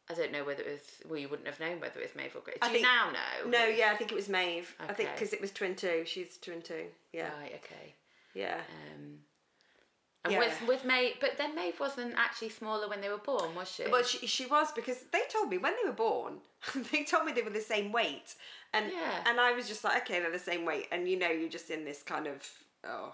[0.09, 2.35] I don't know whether it was well, you wouldn't have known whether it was Maeve
[2.35, 2.57] or Grace.
[2.61, 3.49] Do I you think- now know?
[3.49, 4.73] No, yeah, I think it was Maeve.
[4.79, 6.03] I think because it was twin two.
[6.05, 6.85] She's twin two.
[7.11, 7.53] Yeah, Right.
[7.55, 7.93] Okay.
[8.33, 8.61] yeah.
[8.95, 9.19] Um,
[10.29, 10.39] Yeah.
[10.39, 13.83] with with Maeve, but then Maeve wasn't actually smaller when they were born, was she?
[13.89, 16.39] But she, she was because they told me when they were born,
[16.91, 18.35] they told me they were the same weight,
[18.73, 19.23] and Yeah.
[19.25, 21.69] and I was just like, okay, they're the same weight, and you know, you're just
[21.69, 22.45] in this kind of
[22.85, 23.13] oh,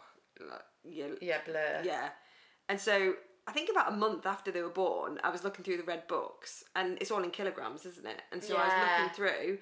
[0.49, 1.81] like, you, yeah, blur.
[1.83, 2.09] yeah,
[2.69, 3.15] and so.
[3.45, 6.07] I think about a month after they were born, I was looking through the red
[6.07, 8.21] books, and it's all in kilograms, isn't it?
[8.31, 8.73] And so I was
[9.09, 9.57] looking through.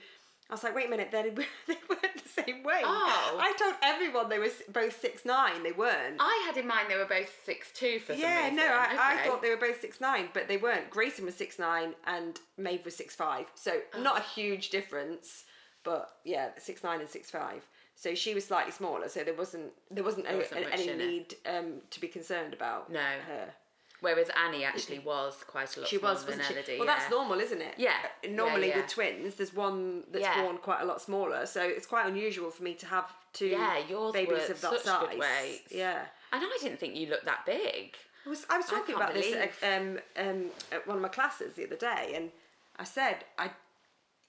[0.52, 1.22] I was like, wait a minute, they,
[1.68, 2.84] they weren't the same weight.
[2.86, 3.38] Oh.
[3.42, 5.64] I told everyone they were both six nine.
[5.64, 6.18] They weren't.
[6.20, 8.58] I had in mind they were both six two for some Yeah, reason.
[8.58, 10.90] no, I, I thought they were both six nine, but they weren't.
[10.90, 14.02] Grayson was six nine and Maeve was six five, so Oh.
[14.02, 15.46] not a huge difference,
[15.84, 17.66] but yeah, six nine and six five.
[17.96, 21.36] So she was slightly smaller, so there wasn't there wasn't, any, wasn't much any need
[21.46, 23.00] um, to be concerned about No.
[23.28, 23.54] her.
[24.02, 26.54] Whereas Annie actually was quite a lot She smaller was, than wasn't she?
[26.56, 26.78] Elodie.
[26.80, 27.76] Well, that's normal, isn't it?
[27.78, 27.92] Yeah.
[28.04, 28.78] Uh, Yeah, Normally yeah.
[28.78, 30.42] with twins, there's one that's Yeah.
[30.42, 33.78] born quite a lot smaller, so it's quite unusual for me to have two Yeah,
[33.88, 35.62] yours babies of that size.
[35.70, 36.02] Yeah.
[36.34, 37.96] And I didn't think you looked that big.
[38.26, 41.08] I was, I was talking can't about this at, um, um, at one of my
[41.10, 42.32] classes the other day, and
[42.78, 43.50] I said I,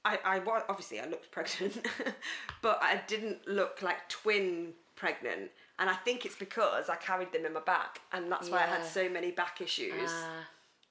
[0.05, 1.87] I, I was obviously I looked pregnant,
[2.63, 5.51] but I didn't look like twin pregnant,
[5.83, 8.67] and I think it's because I carried them in my back, and that's why I
[8.67, 10.13] had so many back issues.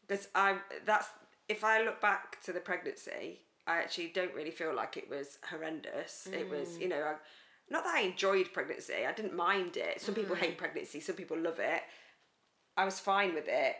[0.05, 1.07] Because I that's
[1.47, 5.37] if I look back to the pregnancy, I actually don't really feel like it was
[5.49, 6.27] horrendous.
[6.33, 6.81] It was Mm.
[6.81, 7.01] you know.
[7.03, 7.15] I,
[7.69, 10.01] not that I enjoyed pregnancy, I didn't mind it.
[10.01, 10.39] Some people Mm.
[10.39, 11.83] hate pregnancy, some people love it.
[12.75, 13.77] I was fine with it,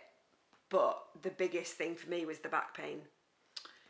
[0.70, 3.02] but the biggest thing for me was the back pain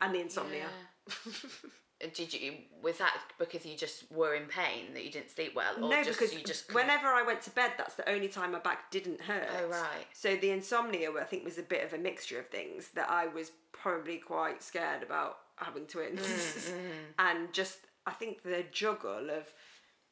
[0.00, 0.70] and the insomnia.
[2.14, 2.54] Did you?
[2.82, 6.02] Was that because you just were in pain that you didn't sleep well, or no,
[6.02, 8.90] just because you just whenever I went to bed, that's the only time my back
[8.90, 9.48] didn't hurt.
[9.62, 10.06] Oh, right.
[10.12, 13.28] So the insomnia, I think, was a bit of a mixture of things that I
[13.28, 16.74] was probably quite scared about having twins, Mm,
[17.20, 19.46] and just I think the juggle of,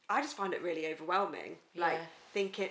[0.08, 1.56] I just find it really overwhelming.
[1.74, 2.04] Like Yeah.
[2.32, 2.68] thinking,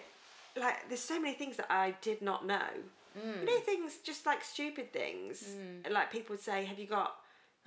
[0.55, 2.69] like there's so many things that I did not know.
[3.17, 3.39] Mm.
[3.41, 5.43] You know, things just like stupid things,
[5.83, 7.18] and like people would say, "Have you got?"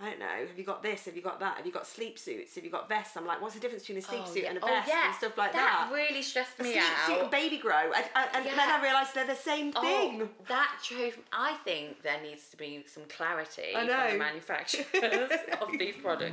[0.03, 0.47] I don't know.
[0.49, 1.05] Have you got this?
[1.05, 1.59] Have you got that?
[1.59, 2.57] Have you got sleep suits?
[2.57, 3.17] Have you got vests?
[3.17, 4.49] I'm like, what's the difference between a sleep Oh, suit yeah.
[4.49, 5.07] and a Oh, vest yeah.
[5.07, 5.87] and stuff like that.
[5.91, 5.95] that?
[5.95, 9.15] really stressed A me sleep suit and baby grow, I, I, and then I realised
[9.15, 9.83] they're the same thing.
[9.85, 10.29] Oh, thing.
[10.49, 11.17] that drove.
[11.33, 14.87] I think there needs to be some clarity from the manufacturers
[15.61, 16.33] of these products.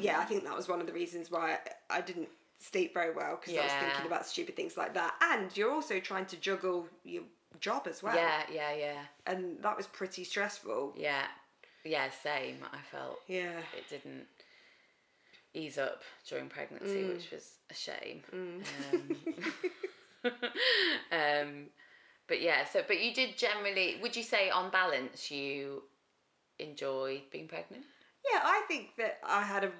[0.00, 1.58] yeah, I think that was one of the reasons why
[1.90, 2.28] I didn't
[2.60, 5.14] sleep very well because I was thinking about stupid things like that.
[5.22, 7.24] And you're also trying to juggle your
[7.58, 8.14] job as well.
[8.14, 10.94] Yeah, yeah, yeah, And that was pretty stressful.
[10.96, 11.24] yeah,
[11.84, 12.08] yeah.
[12.22, 12.58] Same.
[12.72, 13.58] I felt Yeah.
[13.76, 14.26] it didn't
[15.54, 17.14] ease up during pregnancy, Mm.
[17.14, 18.22] which was a shame.
[18.32, 19.16] Um,
[21.12, 21.66] um,
[22.28, 23.98] but yeah, so but you did generally.
[24.02, 25.82] Would you say, on balance, you
[26.58, 27.84] enjoyed being pregnant?
[28.30, 29.72] Yeah, I think that I had a,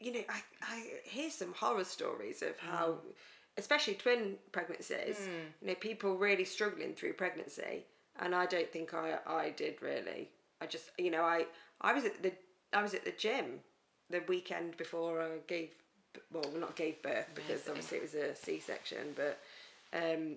[0.00, 2.98] you know, I, I hear some horror stories of how,
[3.56, 5.28] especially twin pregnancies,
[5.60, 7.84] you know, people really struggling through pregnancy,
[8.20, 10.30] and I don't think I, I did really.
[10.60, 11.46] I just, you know, I,
[11.80, 12.32] I was at the,
[12.72, 13.60] I was at the gym,
[14.10, 15.70] the weekend before I gave,
[16.32, 17.70] well, not gave birth because Amazing.
[17.70, 19.38] obviously it was a C section, but,
[19.92, 20.36] um,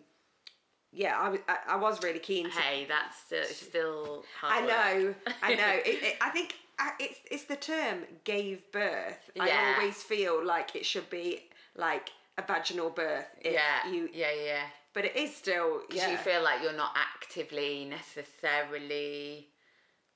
[0.93, 5.15] yeah, I was, I, I was really keen to Hey, that's still, still I know.
[5.41, 5.79] I know.
[5.85, 6.55] It, it, I think
[6.99, 9.29] it's it's the term gave birth.
[9.35, 9.43] Yeah.
[9.43, 11.43] I always feel like it should be
[11.75, 13.25] like a vaginal birth.
[13.43, 14.63] Yeah, You, yeah, yeah.
[14.93, 15.81] but it is still.
[15.87, 16.11] Because Yeah.
[16.11, 19.47] you feel like you're not actively necessarily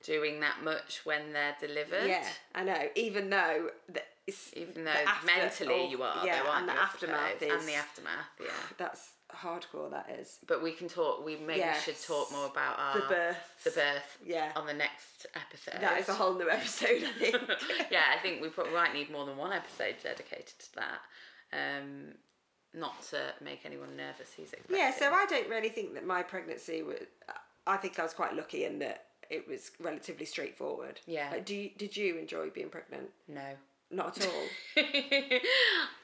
[0.04, 2.06] doing that much when they're delivered.
[2.08, 2.88] Yeah, I know.
[2.94, 7.42] Even though the, it's Even though after- mentally oh, you are, yeah, and the aftermath
[7.42, 8.46] is and the aftermath, yeah.
[8.78, 9.90] that's hardcore.
[9.90, 11.24] That is But we can talk.
[11.24, 11.84] We maybe Yes.
[11.84, 13.64] should talk more about our the birth.
[13.64, 14.52] the birth Yeah.
[14.56, 15.80] on the next episode.
[15.80, 17.02] That is a whole new episode.
[17.04, 17.36] I think.
[17.90, 21.00] yeah, I think we probably might need more than one episode dedicated to that.
[21.52, 22.14] Um,
[22.74, 24.76] not to make anyone nervous who's expecting.
[24.76, 26.98] Yeah, so I don't really think that my pregnancy was.
[27.66, 31.00] I think I was quite lucky in that it was relatively straightforward.
[31.06, 31.30] Yeah.
[31.32, 33.10] Like, do you, did you enjoy being pregnant?
[33.28, 33.42] no.
[33.88, 34.42] Not at all.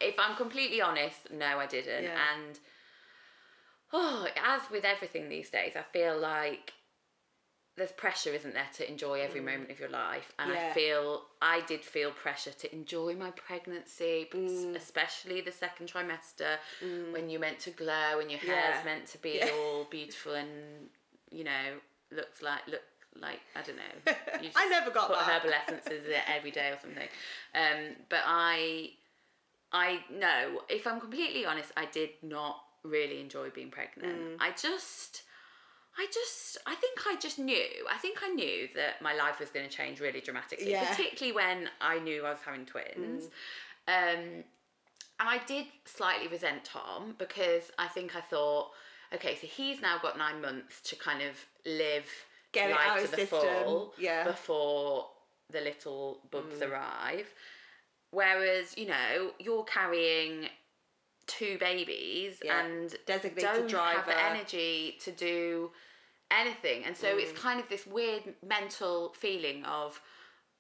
[0.00, 2.04] if I'm completely honest, no, I didn't.
[2.04, 2.16] Yeah.
[2.34, 2.58] And
[3.92, 6.72] oh, as with everything these days, I feel like
[7.76, 10.30] there's pressure, isn't there, to enjoy every moment of your life.
[10.38, 10.72] And I Mm.
[10.74, 14.76] Feel I did feel pressure to enjoy my pregnancy, Mm.
[14.76, 16.58] especially the second trimester
[17.12, 18.84] when you're meant to glow and your hair's Yeah.
[18.84, 19.50] meant to be Yeah.
[19.52, 20.90] all beautiful and
[21.30, 22.82] you know looks like look
[23.16, 23.94] like I don't know.
[24.54, 25.42] I never got put that.
[25.42, 27.08] herbal essences in it every day or something.
[27.54, 28.92] Um, but I,
[29.72, 34.18] I know If I'm completely honest, I did not really enjoy being pregnant.
[34.18, 34.36] Mm.
[34.40, 35.22] I just.
[35.98, 37.86] I just, I think I just knew.
[37.92, 40.88] I think I knew that my life was going to change really dramatically, Yeah.
[40.88, 43.24] particularly when I knew I was having twins.
[43.86, 43.94] Um,
[44.38, 44.44] and
[45.20, 48.70] I did slightly resent Tom because I think I thought,
[49.14, 51.34] okay, so he's now got nine months to kind of
[51.66, 52.06] live
[52.52, 54.24] Get life out to the system, full yeah.
[54.24, 55.08] before
[55.50, 56.70] the little bubs Mm.
[56.70, 57.28] arrive.
[58.12, 60.48] Whereas, you know, you're carrying
[61.26, 62.64] two babies Yeah.
[62.64, 64.10] and Designated don't have driver.
[64.12, 65.70] the energy to do
[66.30, 66.84] anything.
[66.84, 67.20] And so Mm.
[67.22, 70.00] it's kind of this weird mental feeling of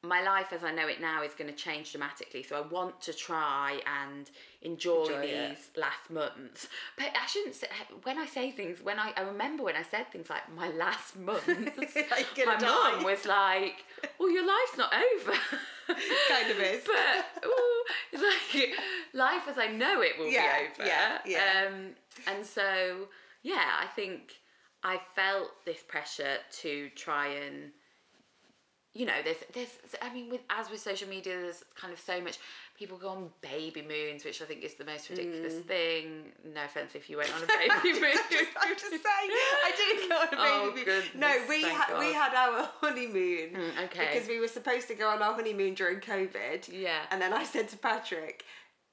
[0.04, 2.42] my life as I know it now is going to change dramatically.
[2.42, 4.28] So I want to try and
[4.60, 5.48] enjoy, Enjoy it.
[5.50, 6.66] these last months.
[6.98, 7.68] But I shouldn't say,
[8.02, 11.16] when I say things, when I, I remember when I said things like my last
[11.16, 13.84] month, my mum was like,
[14.18, 15.32] well, your life's not over.
[16.28, 16.84] Kind of is.
[16.84, 18.74] But ooh, like
[19.12, 20.88] life as I know it will Yeah, be over.
[20.88, 21.68] yeah, yeah.
[21.68, 21.90] Um,
[22.26, 23.08] and so,
[23.42, 24.34] yeah, I think
[24.84, 27.72] I felt this pressure to try and,
[28.94, 29.70] you know, there's, there's,
[30.02, 32.38] I mean, with as with social media, there's kind of so much.
[32.78, 35.64] People go on baby moons, which I think is the most ridiculous Mm.
[35.64, 36.32] thing.
[36.52, 38.12] No offense if you went on a baby moon.
[38.60, 40.30] I have to say, I didn't go on a
[40.72, 41.02] baby Oh, moon.
[41.14, 44.08] No, we had we had our honeymoon Mm, okay.
[44.12, 46.68] because we were supposed to go on our honeymoon during COVID.
[46.72, 47.00] Yeah.
[47.10, 48.44] And then I said to Patrick,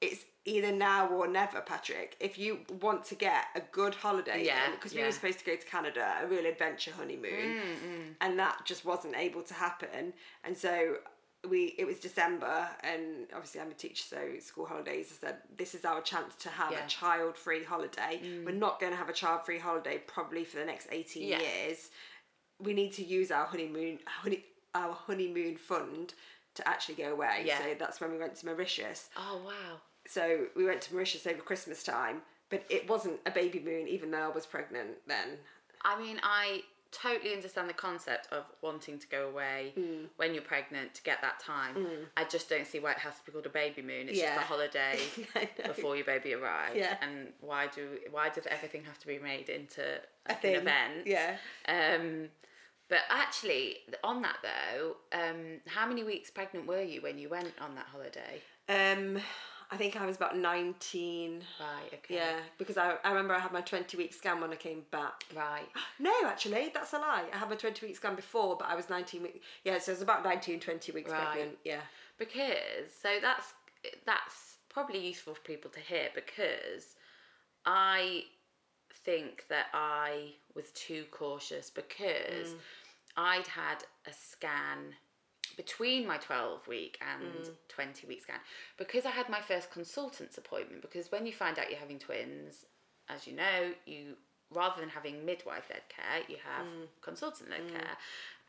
[0.02, 2.16] "It's either now or never, Patrick.
[2.20, 5.06] If you want to get a good holiday, Yeah, because we yeah.
[5.06, 9.16] were supposed to go to Canada, a real adventure honeymoon, Mm, and that just wasn't
[9.16, 10.14] able to happen.
[10.44, 10.98] And so."
[11.48, 15.74] We it was December and obviously I'm a teacher so school holidays I said this
[15.74, 16.82] is our chance to have Yeah.
[16.82, 16.86] Mm.
[16.86, 18.20] a child free holiday.
[18.46, 21.40] We're not going to have a child free holiday probably for the next 18 Yeah.
[21.40, 21.92] years.
[22.60, 24.44] We need to use our honeymoon honey,
[24.76, 26.14] our honeymoon fund
[26.56, 27.44] to actually go away.
[27.46, 27.60] Yeah.
[27.60, 29.10] So that's when we went to Mauritius.
[29.16, 29.80] Oh wow.
[30.10, 34.10] So we went to Mauritius over Christmas time, but it wasn't a baby moon even
[34.12, 35.38] though I was pregnant then.
[35.84, 40.08] I mean, I totally understand the concept of wanting to go away Mm.
[40.18, 41.76] when you're pregnant to get that time.
[42.18, 44.10] I just don't see why it has to be called a baby moon.
[44.10, 44.34] It's Yeah.
[44.36, 45.00] just a holiday
[45.68, 46.76] before your baby arrives.
[46.76, 46.98] Yeah.
[47.04, 49.84] And why do why does everything have to be made into
[50.26, 50.56] A an thing.
[50.56, 51.06] event?
[51.06, 51.38] Yeah.
[51.68, 52.30] Um,
[52.88, 57.54] but actually, on that though, um, how many weeks pregnant were you when you went
[57.62, 58.42] on that holiday?
[58.68, 59.22] Um
[59.72, 61.44] I think I was about 19.
[61.60, 61.94] Right.
[61.94, 62.16] Okay.
[62.16, 65.24] Yeah, because I, I remember I had my 20 week scan when I came back.
[65.36, 65.68] Right.
[66.00, 67.26] No, actually, that's a lie.
[67.34, 69.40] I had my 20 week scan before, but I was 19 weeks.
[69.66, 71.28] Yeah, so it was about 19, 20 weeks Right.
[71.28, 71.58] pregnant.
[71.66, 71.82] Yeah.
[72.18, 73.54] because so that's
[74.06, 76.96] that's probably useful for people to hear because
[77.66, 78.24] I
[79.06, 82.60] think that I was too cautious because mm.
[83.18, 84.94] I'd had a scan
[85.60, 87.52] between my 12 week and mm.
[87.68, 88.38] 20 week scan
[88.78, 92.66] because I had my first consultant's appointment because when you find out you're having twins
[93.10, 94.16] as you know you
[94.56, 96.88] rather than having midwife led care you have mm.
[97.02, 97.72] consultant led mm.
[97.72, 97.98] care.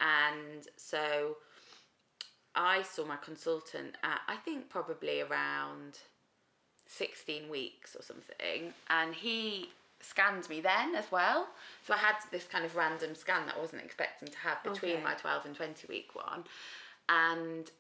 [0.01, 1.39] And so
[2.55, 5.99] I saw my consultant at I think probably around
[6.87, 9.71] 16 weeks or something and he
[10.01, 11.49] scanned me then as well.
[11.85, 14.93] So I had this kind of random scan that I wasn't expecting to have between
[14.93, 15.03] Okay.
[15.03, 16.45] my 12 and 20 week one
[17.11, 17.71] and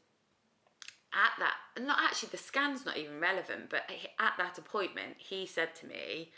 [1.14, 1.55] at that
[1.85, 3.83] not actually the scan's not even relevant but
[4.18, 6.31] at that appointment he said to me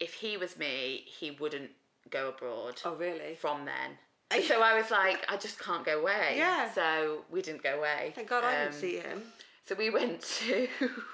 [0.00, 1.70] if he was me he wouldn't
[2.10, 3.34] go abroad Oh, really?
[3.34, 3.98] from then
[4.48, 6.34] So I was like, I just can't go away.
[6.38, 6.72] Yeah.
[6.72, 8.12] So we didn't go away.
[8.14, 9.22] Thank God I Um, didn't see him.
[9.66, 10.66] So we went to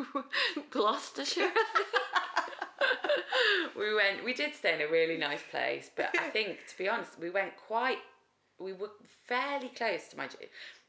[0.70, 1.50] Gloucestershire.
[3.76, 4.24] we went.
[4.24, 7.30] We did stay in a really nice place, but I think, to be honest, we
[7.30, 7.98] went quite.
[8.58, 8.90] We were
[9.26, 10.28] fairly close to my.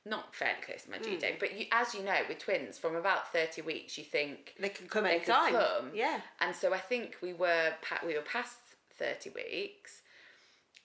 [0.05, 1.39] Not fairly close to my due date, hmm.
[1.39, 4.87] but you, as you know, with twins, from about thirty weeks, you think They can
[4.87, 5.51] come anytime.
[5.51, 5.91] come.
[5.93, 6.21] Yeah.
[6.39, 7.73] And so I think we were
[8.05, 8.57] we were past
[8.97, 10.01] thirty weeks,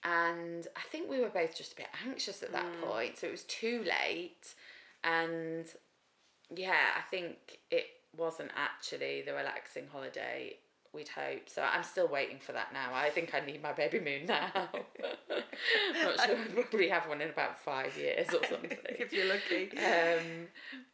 [0.03, 2.89] and I think we were both just a bit anxious at that hmm.
[2.89, 3.17] point.
[3.17, 4.53] So it was too late,
[5.03, 5.65] and
[6.53, 7.85] yeah, I think it
[8.17, 10.57] wasn't actually the relaxing holiday
[10.95, 11.51] we'd hoped.
[11.53, 12.89] So I'm still waiting for that now.
[12.93, 14.49] I think I need my baby moon now.
[14.55, 18.77] I'm not sure I'll probably have one in about five years or something.
[18.85, 19.69] if you're lucky.
[19.77, 20.47] Um,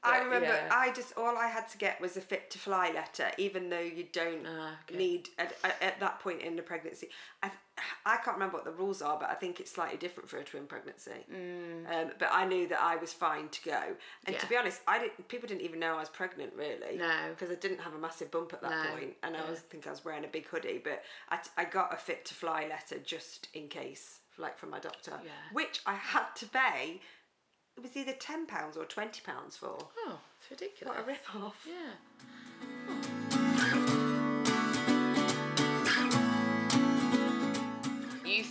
[0.03, 0.67] I remember yeah.
[0.71, 3.79] I just all I had to get was a fit to fly letter, even though
[3.79, 4.97] you don't Ah, okay.
[4.97, 7.09] need at, at, at that point in the pregnancy.
[7.43, 7.51] I
[8.05, 10.43] I can't remember what the rules are, but I think it's slightly different for a
[10.43, 11.25] twin pregnancy.
[11.31, 13.81] Um, but I knew that I was fine to go,
[14.25, 14.49] and to Mm.
[14.49, 15.27] Be honest, I didn't.
[15.27, 16.97] People didn't even know I was pregnant really.
[16.97, 17.29] No.
[17.29, 18.91] because I didn't have a massive bump at that No.
[18.91, 19.49] point, and I Yeah.
[19.49, 20.79] was think I was wearing a big hoodie.
[20.83, 24.69] But I, t- I got a fit to fly letter just in case, like from
[24.71, 25.31] my doctor, Yeah.
[25.53, 27.01] which I had to pay.
[27.77, 29.77] It was either ten pounds or twenty pounds for.
[30.05, 30.95] Oh, it's ridiculous.
[30.95, 31.65] What a rip off.
[31.65, 31.93] Yeah.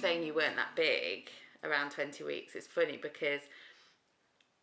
[0.01, 1.29] Saying you weren't that big
[1.65, 3.41] around 20 weeks it's funny because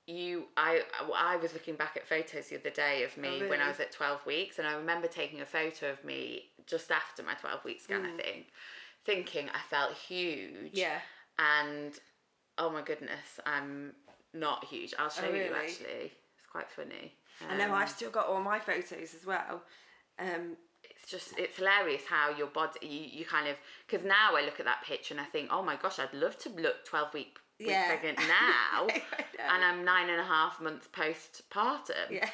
[0.07, 0.81] you I
[1.15, 3.79] I was looking back at photos the other day of me Oh, when I was
[3.79, 7.63] at 12 weeks and I remember taking a photo of me just after my 12
[7.65, 8.13] week scan Mm.
[8.13, 8.45] I think
[9.05, 10.99] thinking I felt huge Yeah.
[11.37, 11.93] and
[12.57, 13.93] oh my goodness I'm
[14.33, 15.53] not huge I'll show you Oh, really?
[15.55, 17.13] actually it's quite funny
[17.49, 19.61] I know Um, I've still got all my photos as well.
[20.17, 20.57] Um,
[21.07, 23.55] it's just it's hilarious how your body you, you kind of
[23.87, 26.37] because now I look at that picture and I think oh my gosh I'd love
[26.39, 27.87] to look 12 week Yeah.
[27.87, 32.29] pregnant now and I'm nine and a half months postpartum yeah.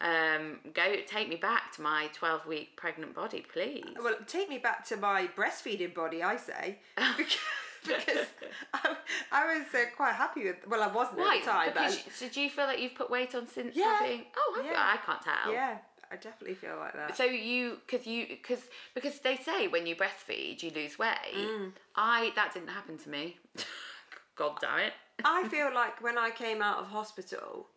[0.00, 4.58] um go take me back to my 12 week pregnant body please Well, take me
[4.58, 6.78] back to my breastfeeding body, I say,
[7.16, 7.38] because,
[7.86, 8.26] because
[8.74, 8.96] I,
[9.32, 10.56] I was uh, quite happy with.
[10.68, 11.36] Well, I wasn't Why?
[11.36, 13.74] at the time, but you, so do you feel like you've put weight on since
[13.76, 13.98] Yeah.
[13.98, 14.62] having oh?
[14.64, 14.72] Yeah.
[14.76, 15.78] I can't tell yeah,
[16.10, 17.16] I definitely feel like that.
[17.16, 18.62] So you, because you, because
[18.94, 21.34] because they say when you breastfeed you lose weight.
[21.36, 21.72] Mm.
[21.94, 23.36] I that didn't happen to me.
[24.36, 24.92] God damn it.
[25.24, 27.68] I feel like when I came out of hospital,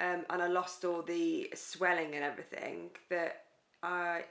[0.00, 3.42] um, and I lost all the swelling and everything, that
[3.82, 4.22] I,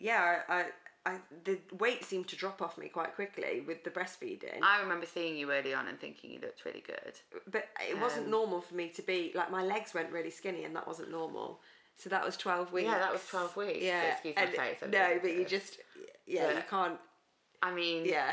[0.00, 0.64] yeah, I,
[1.06, 4.58] I, the weight seemed to drop off me quite quickly with the breastfeeding.
[4.62, 7.14] I remember seeing you early on and thinking you looked really good.
[7.50, 10.64] but it wasn't Um, normal for me to be like my legs went really skinny,
[10.64, 11.60] and that wasn't normal.
[11.98, 12.88] So that was twelve weeks.
[12.88, 13.78] Yeah, that was 12 weeks.
[13.82, 15.78] Yeah, Excuse my face, I'm no, but you just
[16.26, 16.98] yeah, you can't.
[17.62, 18.32] I mean, Yeah.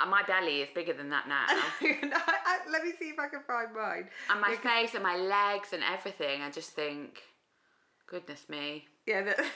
[0.00, 1.44] and my belly is bigger than that now.
[1.48, 2.08] I,
[2.44, 4.08] I, let me see if I can find mine.
[4.30, 7.22] and my face and my legs and everything, I just think,
[8.08, 8.86] goodness me.
[9.06, 9.38] Yeah, that,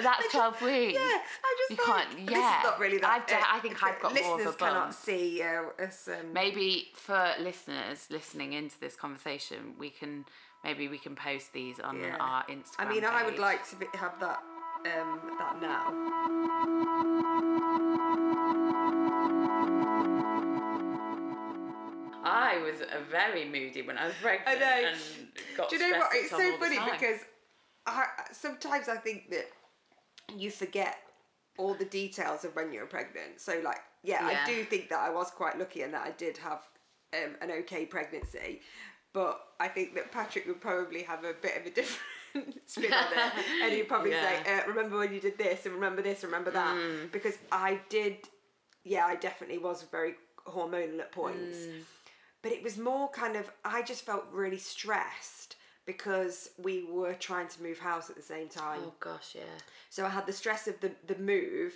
[0.00, 0.92] That's 12 weeks.
[0.92, 1.00] yeah.
[1.00, 2.24] I just You thought, can't- yeah.
[2.26, 3.10] This is not really that.
[3.10, 4.92] I've de- I think I've got more of a listeners cannot bump.
[4.92, 6.06] see uh, us.
[6.08, 10.26] Um, Maybe for listeners listening into this conversation, we can
[10.66, 12.16] maybe we can post these on Yeah.
[12.18, 12.74] our Instagram.
[12.78, 14.42] I mean, I would like to be, have that.
[14.84, 16.96] Um, that now.
[22.24, 24.48] I was very moody when I was pregnant.
[24.48, 24.88] I know.
[24.88, 24.98] And
[25.56, 26.10] got Do you know what?
[26.12, 27.20] It's so funny because
[27.86, 29.46] I, sometimes I think that
[30.36, 30.98] you forget
[31.58, 33.40] all the details of when you're pregnant.
[33.40, 34.40] So, like, yeah, Yeah.
[34.42, 36.62] I do think that I was quite lucky and that I did have
[37.14, 38.60] um, an okay pregnancy.
[39.16, 43.04] But I think that Patrick would probably have a bit of a different spin on
[43.14, 44.44] it, and he'd probably Yeah.
[44.44, 47.10] say, uh, "Remember when you did this, and remember this, and remember that," Mm.
[47.10, 48.28] because I did.
[48.84, 51.80] Yeah, I definitely was very hormonal at points Mm.
[52.42, 55.56] but it was more kind of I just felt really stressed
[55.86, 58.80] because we were trying to move house at the same time.
[58.84, 59.56] Oh gosh, yeah.
[59.88, 61.72] So I had the stress of the the move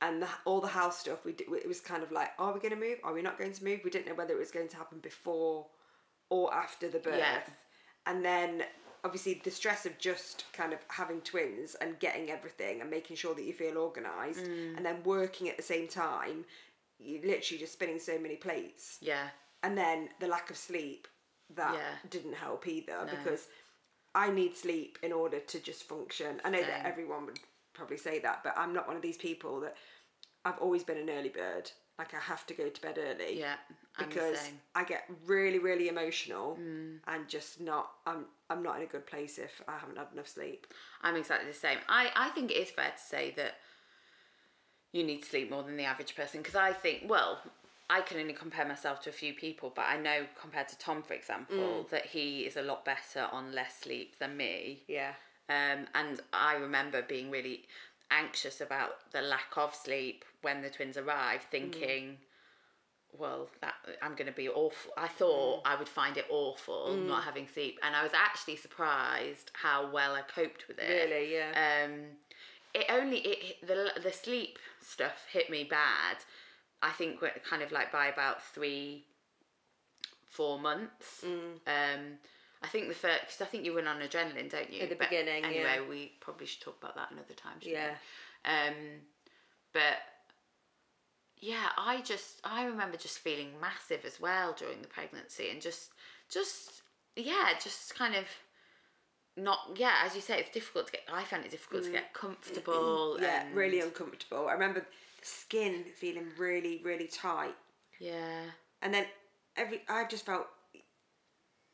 [0.00, 1.24] and the, all the house stuff.
[1.24, 2.98] We did, it was kind of like, are we going to move?
[3.04, 3.80] Are we not going to move?
[3.84, 5.66] We didn't know whether it was going to happen before
[6.30, 7.18] or after the birth.
[7.18, 7.40] Yeah.
[8.06, 8.64] And then
[9.04, 13.34] obviously the stress of just kind of having twins and getting everything and making sure
[13.34, 14.76] that you feel organized Mm.
[14.76, 16.44] and then working at the same time.
[16.98, 19.28] You literally just spinning so many plates Yeah.
[19.62, 21.06] and then the lack of sleep
[21.50, 21.96] that Yeah.
[22.08, 23.10] didn't help either No.
[23.16, 23.46] because
[24.14, 26.40] I need sleep in order to just function.
[26.44, 27.40] I know that everyone would
[27.74, 29.76] probably say that, but I'm not one of these people that
[30.44, 31.70] I've always been an early bird.
[31.98, 33.56] Like I have to go to bed early Yeah.
[33.98, 34.50] Because.
[34.74, 36.98] I get really really emotional Mm.
[37.06, 40.28] and just not I'm I'm not in a good place if I haven't had enough
[40.28, 40.66] sleep.
[41.02, 41.78] I'm exactly the same.
[41.88, 43.54] I, I think it is fair to say that
[44.92, 47.40] you need sleep more than the average person because I think, well,
[47.90, 51.02] I can only compare myself to a few people, but I know compared to Tom,
[51.02, 54.84] for example, that he is a lot better on less sleep than me.
[54.88, 55.12] Yeah.
[55.48, 57.64] Um, and I remember being really
[58.10, 62.18] anxious about the lack of sleep when the twins arrived, thinking,
[63.18, 64.92] well, that I'm going to be awful.
[64.96, 69.50] I thought I would find it awful not having sleep, and I was actually surprised
[69.54, 71.10] how well I coped with it.
[71.10, 71.84] Really, yeah.
[71.84, 72.00] Um,
[72.74, 76.16] it only it the the sleep stuff hit me bad.
[76.82, 79.04] I think we're kind of like by about three,
[80.28, 81.24] four months.
[81.24, 81.54] Mm.
[81.66, 82.00] Um,
[82.62, 84.82] I think the first because I think you went on adrenaline, don't you?
[84.82, 85.88] At the But beginning, Anyway, yeah.
[85.88, 87.58] we probably should talk about that another time.
[87.60, 87.92] Yeah.
[88.44, 88.50] we?
[88.50, 88.74] Um,
[89.72, 89.98] but
[91.44, 95.90] yeah, I just I remember just feeling massive as well during the pregnancy, and just
[96.30, 96.80] just
[97.16, 98.24] yeah, just kind of
[99.36, 101.02] not yeah, as you say, it's difficult to get.
[101.12, 103.16] I found it difficult to get comfortable.
[103.18, 103.22] Mm.
[103.22, 104.48] Yeah, and, really uncomfortable.
[104.48, 104.86] I remember the
[105.20, 107.54] skin feeling really, really tight.
[108.00, 108.40] Yeah,
[108.80, 109.04] And then
[109.56, 110.46] every I just felt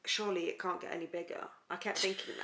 [0.05, 1.47] surely it can't get any bigger.
[1.71, 2.35] I kept thinking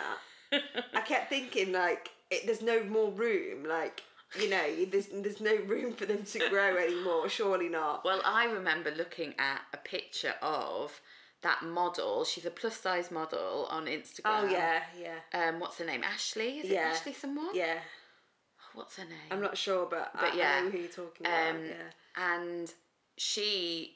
[0.52, 0.62] that.
[0.94, 3.64] I kept thinking like it, there's no more room.
[3.64, 4.04] Like
[4.40, 7.28] you know, there's there's no room for them to grow anymore.
[7.28, 8.04] Surely not.
[8.04, 11.00] Well, I remember looking at a picture of
[11.42, 12.24] that model.
[12.24, 14.20] She's a plus size model on Instagram.
[14.24, 16.02] Oh yeah, yeah, Um, what's her name?
[16.02, 16.58] Ashley?
[16.58, 16.88] Is Yeah.
[16.90, 17.54] it Ashley someone?
[17.54, 17.78] yeah.
[18.74, 19.18] What's her name?
[19.30, 21.50] I'm not sure, but, But I, yeah, I know who you're talking about.
[21.54, 22.32] Um, yeah.
[22.34, 22.74] and
[23.16, 23.95] she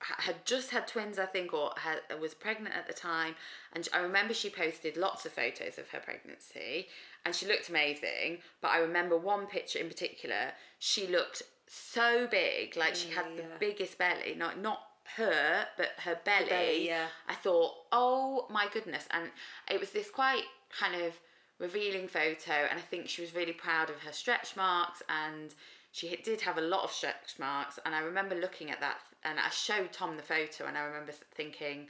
[0.00, 3.34] had just had twins, I think, or had, was pregnant at the time.
[3.72, 6.88] And I remember she posted lots of photos of her pregnancy,
[7.24, 8.38] and she looked amazing.
[8.60, 10.52] But I remember one picture in particular.
[10.78, 14.34] She looked so big, like she had the biggest belly.
[14.36, 14.80] Not not
[15.16, 16.48] her, but her belly.
[16.48, 17.06] belly, yeah.
[17.28, 19.30] I thought, oh my goodness, and
[19.70, 20.44] it was this quite
[20.78, 21.14] kind of
[21.58, 25.54] revealing photo, and I think she was really proud of her stretch marks, and
[25.94, 29.38] she did have a lot of stretch marks, and I remember looking at that, and
[29.38, 31.86] I showed Tom the photo, and I remember thinking,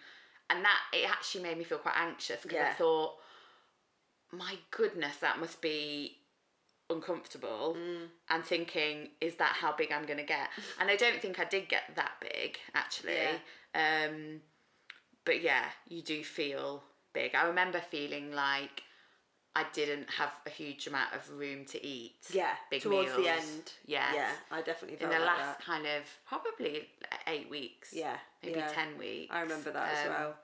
[0.51, 3.15] and that it actually made me feel quite anxious because I thought,
[4.31, 6.19] my goodness, that must be
[6.91, 7.79] uncomfortable
[8.29, 10.49] and thinking is that how big i'm going to get?
[10.79, 13.17] And i don't think i did get that big actually.
[13.75, 14.43] Um
[15.25, 16.83] but yeah you do feel
[17.15, 17.35] big.
[17.35, 18.83] I remember feeling like
[19.57, 23.73] i didn't have a huge amount of room to eat Yeah, big towards the end.
[23.87, 25.65] yeah Yeah, I definitely in the like last that.
[25.65, 26.89] kind of probably
[27.27, 28.69] eight weeks Yeah, maybe yeah.
[28.69, 30.35] 10 weeks I remember that as Um, well.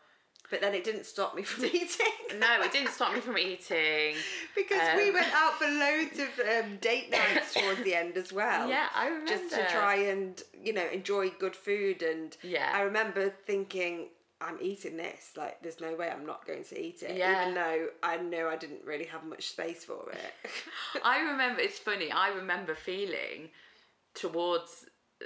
[0.51, 2.39] But then it didn't stop me from eating.
[2.39, 4.17] no it didn't stop me from eating
[4.57, 8.33] because we Um, went out for loads of um, date nights towards the end as
[8.33, 8.69] well.
[8.69, 12.03] yeah i remember Just to try and, you know, enjoy good food.
[12.03, 12.71] And Yeah.
[12.75, 14.09] I remember thinking,
[14.41, 15.33] I'm eating this.
[15.37, 17.17] Like, there's no way I'm not going to eat it.
[17.17, 17.43] Yeah.
[17.43, 20.51] Even though I know I didn't really have much space for it.
[21.05, 22.11] I remember it's funny.
[22.11, 23.51] I remember feeling
[24.15, 24.87] towards
[25.21, 25.25] uh,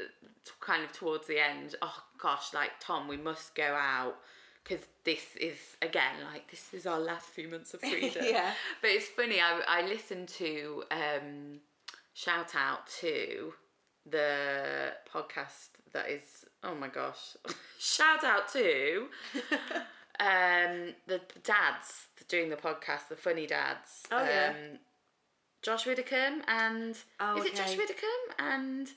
[0.60, 1.76] kind of towards the end.
[1.80, 4.16] Oh gosh, like Tom, we must go out
[4.62, 8.24] because this is again like this is our last few months of freedom.
[8.26, 8.52] Yeah.
[8.80, 9.40] But it's funny.
[9.40, 11.60] I I listened to um,
[12.14, 13.52] shout out to
[14.06, 17.36] the podcast that is oh my gosh
[17.78, 19.06] shout out to
[20.20, 24.52] um the dads doing the podcast the funny dads Oh, yeah.
[24.56, 24.78] um
[25.62, 27.76] Josh Widdicombe and Oh, is it Josh.
[27.76, 28.88] Widdicombe and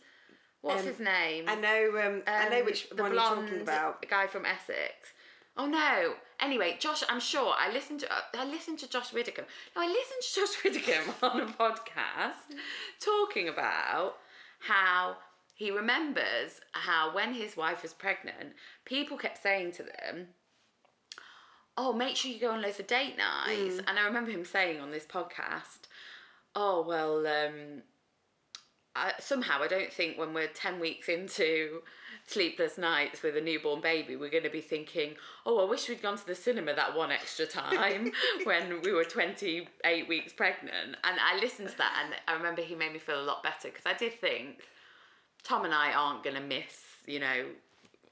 [0.61, 2.01] what's Um, his name I know.
[2.05, 4.09] Um, I know um, which the one blonde you're talking about.
[4.09, 5.13] guy from Essex.
[5.55, 6.13] Oh no.
[6.41, 8.07] Anyway, Josh, I'm sure I listened to
[8.37, 9.47] I listened to Josh Widdicombe.
[9.75, 12.55] No, I listened to Josh Widdicombe on a podcast
[12.99, 14.17] talking about
[14.59, 15.15] how
[15.57, 18.53] he remembers how when his wife was pregnant,
[18.85, 20.27] people kept saying to them,
[21.75, 24.79] "Oh, make sure you go on loads of date nights." And I remember him saying
[24.79, 25.87] on this podcast,
[26.55, 27.81] "Oh well." um
[28.95, 31.83] I, somehow I don't think when we're 10 weeks into
[32.25, 36.01] sleepless nights with a newborn baby, we're going to be thinking, oh, I wish we'd
[36.01, 38.11] gone to the cinema that one extra time
[38.43, 40.97] when we were 28 weeks pregnant.
[41.03, 43.69] And I listened to that and I remember he made me feel a lot better
[43.69, 44.63] because I did think
[45.47, 47.45] Tom and I aren't going to miss, you know,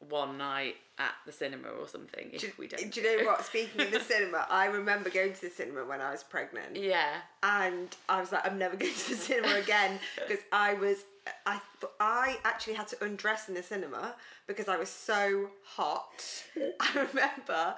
[0.09, 2.91] one night at the cinema or something if Do, we don't.
[2.91, 3.43] do you know what?
[3.51, 6.75] Speaking of the cinema, I remember going to the cinema when I was pregnant.
[6.77, 7.15] Yeah.
[7.43, 10.99] and I was like, I'm never going to the cinema again because I was,
[11.45, 14.15] I, th- I actually had to undress in the cinema
[14.47, 16.23] because I was so hot.
[16.79, 17.75] I remember,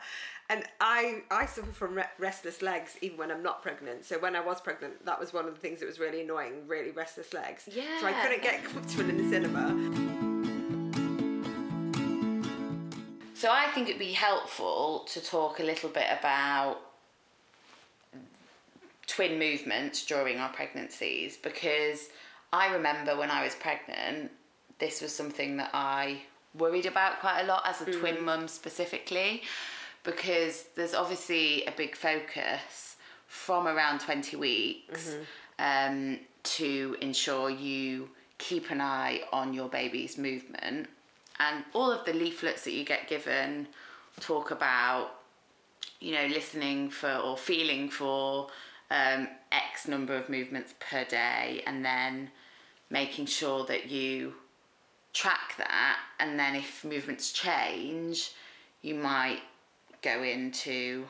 [0.49, 4.05] and I, I suffer from re- restless legs even when I'm not pregnant.
[4.05, 6.67] So when I was pregnant, that was one of the things that was really annoying,
[6.67, 7.67] really restless legs.
[7.71, 7.99] Yeah.
[8.01, 10.26] So I couldn't get comfortable in the cinema.
[13.37, 16.79] So I think it'd be helpful to talk a little bit about
[19.05, 22.09] twin movements during our pregnancies because
[22.51, 24.31] I remember when I was pregnant,
[24.79, 26.21] this was something that I
[26.57, 27.99] worried about quite a lot as a Mm.
[27.99, 29.43] twin mum specifically,
[30.03, 32.95] because there's obviously a big focus
[33.27, 35.23] from around 20 weeks Mm-hmm.
[35.59, 38.09] um, to ensure you
[38.39, 40.87] keep an eye on your baby's movement.
[41.39, 43.67] And all of the leaflets that you get given
[44.19, 45.17] talk about
[45.99, 48.47] you know, listening for or feeling for
[48.91, 52.29] um, X number of movements per day, and then
[52.89, 54.33] making sure that you
[55.13, 55.97] track that.
[56.19, 58.31] And then if movements change,
[58.81, 59.39] you might
[60.01, 61.05] go into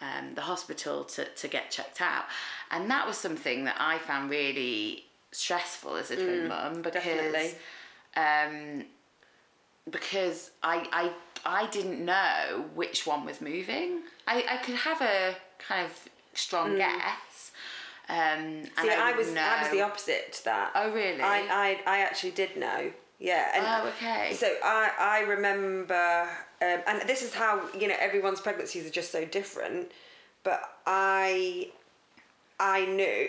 [0.00, 2.24] um, the hospital to, to get checked out.
[2.70, 7.54] And that was something that I found really stressful as a twin mum because definitely.
[8.16, 8.84] um,
[9.90, 11.12] because I, I
[11.44, 14.02] I didn't know which one was moving.
[14.26, 17.52] I, I could have a kind of strong guess.
[18.08, 20.72] Um, and See, I, I, was would I was the opposite to that.
[20.74, 21.20] Oh, really?
[21.20, 22.92] I, I I actually did know.
[23.18, 23.48] Yeah.
[23.54, 24.34] And Oh, okay.
[24.34, 26.28] So I I remember,
[26.60, 29.92] um, and this is how you know everyone's pregnancies are just so different.
[30.44, 31.70] But I
[32.58, 33.28] I knew.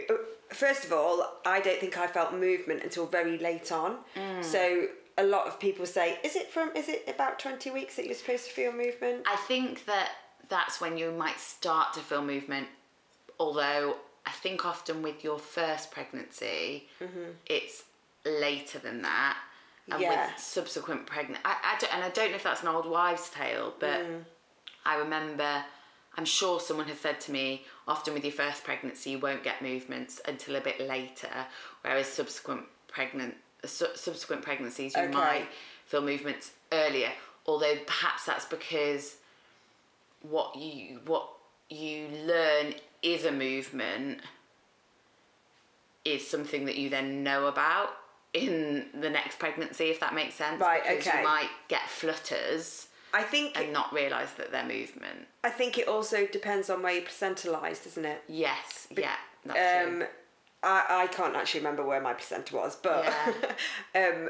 [0.49, 3.97] First of all, I don't think I felt movement until very late on.
[4.15, 4.43] Mm.
[4.43, 4.87] So
[5.18, 6.72] a lot of people say, "Is it from?
[6.76, 10.09] Is it about twenty weeks that you're supposed to feel movement?" I think that
[10.49, 12.68] that's when you might start to feel movement.
[13.39, 17.32] Although I think often with your first pregnancy, mm-hmm.
[17.45, 17.84] it's
[18.26, 19.38] later than that.
[19.91, 20.28] And Yeah.
[20.28, 23.30] with subsequent pregnant, I, I don't, and I don't know if that's an old wives'
[23.30, 24.24] tale, but mm.
[24.86, 25.66] I remember,
[26.16, 29.61] I'm sure someone has said to me, often with your first pregnancy, you won't get
[29.61, 31.47] movements until a bit later,
[31.82, 33.36] whereas subsequent pregnant
[33.66, 35.11] su- subsequent pregnancies, you Okay.
[35.14, 35.47] might
[35.86, 37.11] feel movements earlier.
[37.45, 39.16] Although perhaps that's because
[40.22, 41.28] what you what
[41.70, 44.22] you learn is a movement
[46.05, 47.89] is something that you then know about
[48.34, 50.59] in the next pregnancy, if that makes sense.
[50.59, 51.20] Right, Because okay.
[51.20, 55.28] you might get flutters I think and not realise that they're movement.
[55.43, 58.24] I think it also depends on where your placenta lies, isn't it?
[58.28, 60.07] Yes, yeah, that's um, true.
[60.64, 63.05] I, I can't actually remember where my placenta was, but
[63.95, 64.30] um,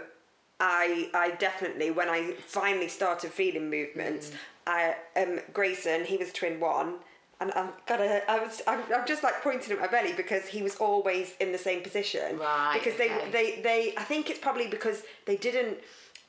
[0.59, 4.35] I I definitely when I finally started feeling movements, Mm.
[4.65, 6.95] I um Grayson he was twin one.
[7.39, 10.61] And I'm gonna, I was, I'm, I'm just like pointing at my belly because he
[10.61, 12.37] was always in the same position.
[12.37, 13.31] Right, Because they, okay.
[13.31, 15.79] they, they, I think it's probably because they didn't.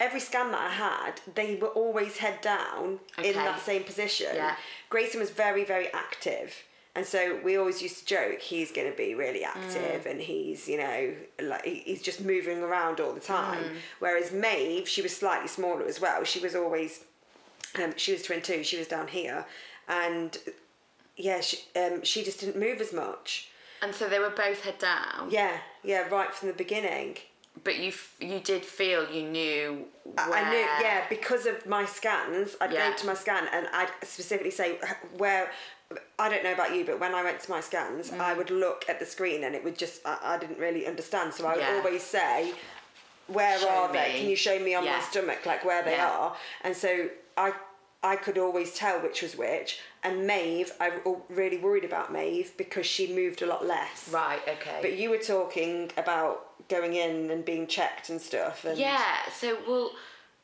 [0.00, 4.30] Every scan that I had, they were always head down in that same position.
[4.34, 4.56] Yeah.
[4.90, 6.64] Grayson was very, very active.
[6.96, 9.46] And so we always used to joke he's going to be really Mm.
[9.56, 13.64] active and he's, you know, like he's just moving around all the time.
[13.64, 13.76] Mm.
[13.98, 16.22] Whereas Maeve, she was slightly smaller as well.
[16.24, 17.00] She was always,
[17.82, 19.44] um, she was twin two, she was down here.
[19.88, 20.38] And
[21.16, 23.48] yeah, she, um, she just didn't move as much.
[23.82, 25.30] And so they were both head down.
[25.30, 27.18] Yeah, yeah, right from the beginning.
[27.64, 29.86] But you f- you did feel you knew.
[30.18, 30.38] I- Where...
[30.38, 32.90] I knew, yeah, because of my scans, I'd Yeah.
[32.90, 34.78] go to my scan and I'd specifically say
[35.16, 35.50] where.
[36.18, 38.18] I don't know about you, but when I went to my scans, Mm.
[38.20, 41.34] I would look at the screen and it would just, I, I didn't really understand.
[41.34, 41.76] So I would Yeah.
[41.84, 42.54] always say,
[43.28, 44.12] Where Show are they?
[44.14, 44.18] me.
[44.20, 45.00] Can you show me on my Yeah.
[45.00, 46.10] stomach, like where they Yeah.
[46.10, 46.36] are?
[46.62, 47.52] And so I
[48.02, 49.80] I could always tell which was which.
[50.04, 54.10] And Maeve, I w- really worried about Maeve because she moved a lot less.
[54.12, 54.42] Right.
[54.46, 54.78] Okay.
[54.82, 58.66] But you were talking about going in and being checked and stuff.
[58.66, 59.92] And Yeah, so well,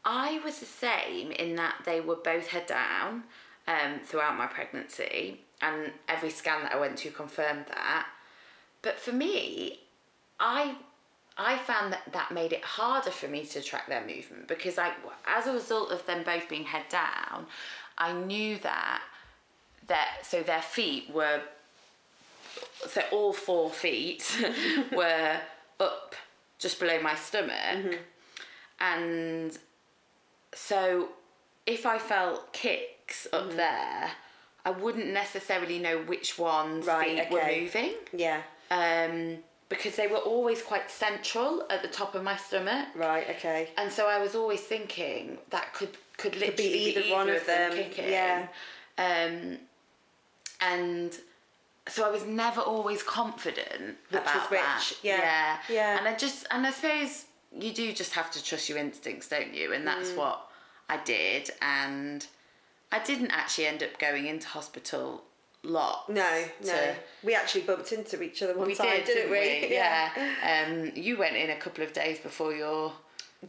[0.05, 3.25] I was the same in that they were both head down
[3.69, 8.07] um, throughout my pregnancy, and every scan that I went to confirmed that.
[8.81, 9.81] But for me,
[10.39, 10.77] I
[11.37, 14.93] I found that that made it harder for me to track their movement because I,
[15.27, 17.47] as a result of them both being head down,
[17.99, 19.03] I knew that
[19.91, 21.41] that so their feet were
[22.89, 24.25] so all four feet
[24.93, 25.37] were
[25.79, 26.15] up
[26.59, 27.99] just below my stomach
[28.81, 29.59] and
[30.55, 31.09] so
[31.67, 34.11] if i felt kicks up there
[34.65, 38.41] i wouldn't necessarily know which one's Right, feet were moving Yeah.
[38.71, 39.39] um,
[39.69, 43.29] because they were always quite central at the top of my stomach Right.
[43.37, 43.69] Okay.
[43.77, 47.73] and so I was always thinking that could could literally be either one of them,
[47.73, 48.11] kicking.
[48.11, 48.47] yeah.
[48.99, 49.57] Um,
[50.61, 51.17] and
[51.89, 54.93] so I was never always confident Which about which, that.
[55.03, 55.99] yeah, yeah.
[55.99, 57.25] And I just and I suppose
[57.57, 59.73] you do just have to trust your instincts, don't you?
[59.73, 59.87] And Mm.
[59.87, 60.47] that's what
[60.89, 61.51] I did.
[61.63, 62.27] And
[62.93, 65.25] I didn't actually end up going into hospital
[65.63, 66.09] lot.
[66.09, 66.95] No, no.
[67.23, 69.69] we actually bumped into each other one we time, did, didn't we?
[69.75, 70.11] Yeah.
[70.43, 72.93] Um, you went in a couple of days before your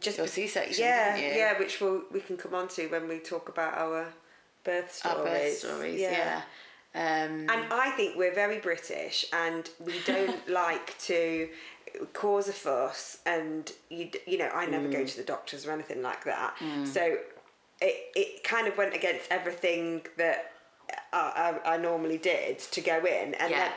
[0.00, 1.38] Just your C-section, Yeah, didn't you?
[1.38, 4.06] yeah, which we'll, we can come on to when we talk about our
[4.64, 5.32] birth our stories.
[5.32, 6.00] birth stories.
[6.00, 6.42] Yeah.
[6.94, 11.48] Um, And I think we're very British and we don't like to
[12.12, 14.92] cause a fuss and you you know I never Mm.
[14.92, 16.54] go to the doctors or anything like that.
[16.84, 17.18] So
[17.80, 20.52] it it kind of went against everything that
[21.12, 23.58] I, I, I normally did to go in and Yeah.
[23.58, 23.72] then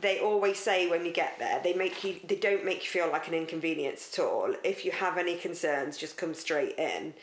[0.00, 3.08] they always say when you get there they make you they don't make you feel
[3.10, 4.54] like an inconvenience at all.
[4.64, 7.14] If you have any concerns just come straight in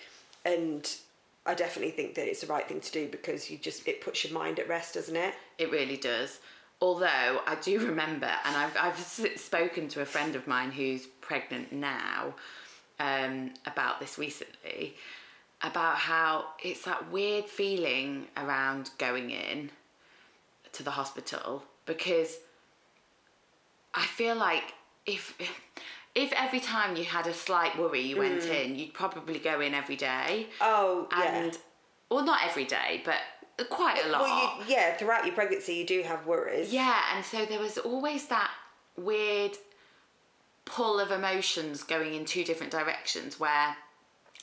[0.46, 0.90] and
[1.46, 4.24] I definitely think that it's the right thing to do because you just it puts
[4.24, 5.34] your mind at rest, doesn't it?
[5.58, 6.40] It really does.
[6.82, 11.74] Although I do remember, and I've, I've spoken to a friend of mine who's pregnant
[11.74, 12.36] now
[13.00, 14.96] um, about this recently,
[15.62, 19.72] about how it's that weird feeling around going in
[20.72, 22.38] to the hospital because
[23.94, 24.74] I feel like
[25.06, 25.36] if
[26.16, 29.74] if every time you had a slight worry you went in, you'd probably go in
[29.74, 30.48] every day.
[30.60, 31.36] Oh, yeah.
[31.36, 31.58] And
[32.10, 33.18] well, not every day, but
[33.70, 34.22] quite a lot.
[34.22, 36.74] Well, you, yeah, throughout your pregnancy, you do have worries.
[36.74, 38.52] Yeah, and so there was always that
[38.98, 39.58] weird
[40.66, 43.76] pull of emotions going in two different directions where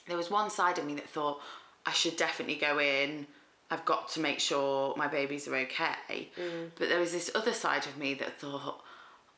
[0.08, 1.40] there was one side of me that thought
[1.84, 3.26] I should definitely go in.
[3.70, 6.28] I've got to make sure my babies are okay.
[6.38, 6.70] Mm.
[6.76, 8.82] But there was this other side of me that thought,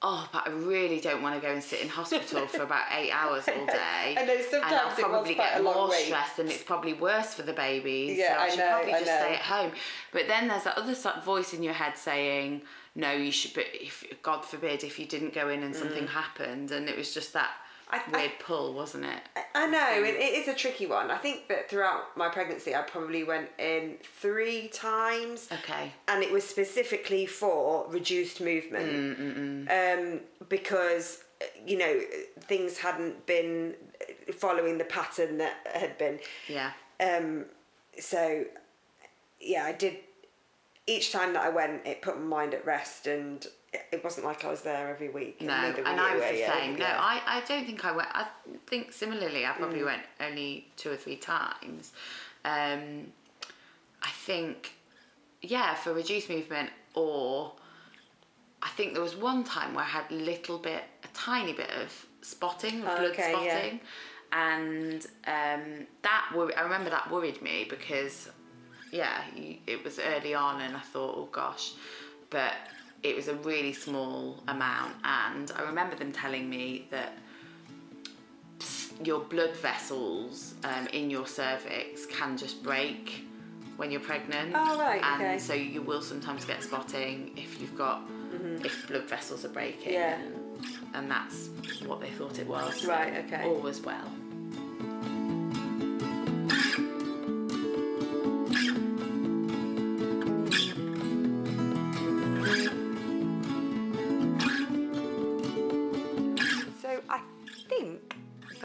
[0.02, 3.10] oh, but I really don't want to go and sit in hospital for about eight
[3.10, 4.16] hours all day.
[4.16, 6.06] I know, and I'll probably get more wait.
[6.06, 8.16] stressed, and it's probably worse for the babies.
[8.16, 9.20] Yeah, so I, I should know, probably I just know.
[9.20, 9.72] stay at home.
[10.12, 10.94] But then there's that other
[11.24, 12.62] voice in your head saying,
[12.94, 13.54] no, you should.
[13.54, 16.08] But if God forbid, if you didn't go in and something mm.
[16.08, 17.50] happened, and it was just that
[17.90, 17.94] Mm.
[17.94, 19.20] I- I- weird pull, wasn't it?
[19.54, 21.10] I know, it, it is a tricky one.
[21.10, 25.48] I think that throughout my pregnancy, I probably went in three times.
[25.52, 25.92] Okay.
[26.06, 29.68] And it was specifically for reduced movement.
[29.70, 31.24] Um, because,
[31.66, 32.00] you know,
[32.40, 33.74] things hadn't been
[34.36, 36.20] following the pattern that had been.
[36.48, 36.72] Yeah.
[37.00, 37.46] Um,
[37.98, 38.44] so,
[39.40, 39.96] yeah, I did.
[40.86, 44.44] Each time that I went, it put my mind at rest, and it- wasn't like
[44.44, 45.40] I was there every week.
[45.42, 46.76] No, neither and I was the same.
[46.76, 48.08] No, I, I don't think I went.
[48.14, 48.26] I
[48.66, 49.56] think similarly, I Mm.
[49.58, 51.92] probably went only two or three times.
[52.44, 53.12] Um,
[54.02, 54.72] I think,
[55.42, 57.52] yeah, for reduced movement, or
[58.62, 61.70] I think there was one time where I had a little bit, a tiny bit
[61.70, 63.38] of spotting, Oh, blood okay, yeah.
[63.58, 63.80] spotting,
[64.32, 68.30] and um, that wor- I remember that worried me because,
[68.92, 69.22] yeah,
[69.66, 71.72] it was early on, and I thought, oh gosh,
[72.30, 72.54] but
[73.02, 77.18] it was a really small amount, and I remember them telling me that
[79.04, 83.24] your blood vessels um, in your cervix can just break
[83.76, 84.52] when you're pregnant.
[84.54, 85.38] Oh, right, And okay.
[85.38, 88.02] so you will sometimes get spotting if you've got
[88.64, 89.92] if blood vessels are breaking.
[89.92, 90.18] Yeah.
[90.18, 90.34] And,
[90.94, 91.48] and that's
[91.86, 92.84] what they thought it was.
[92.84, 93.44] Right, okay.
[93.44, 94.10] All was well.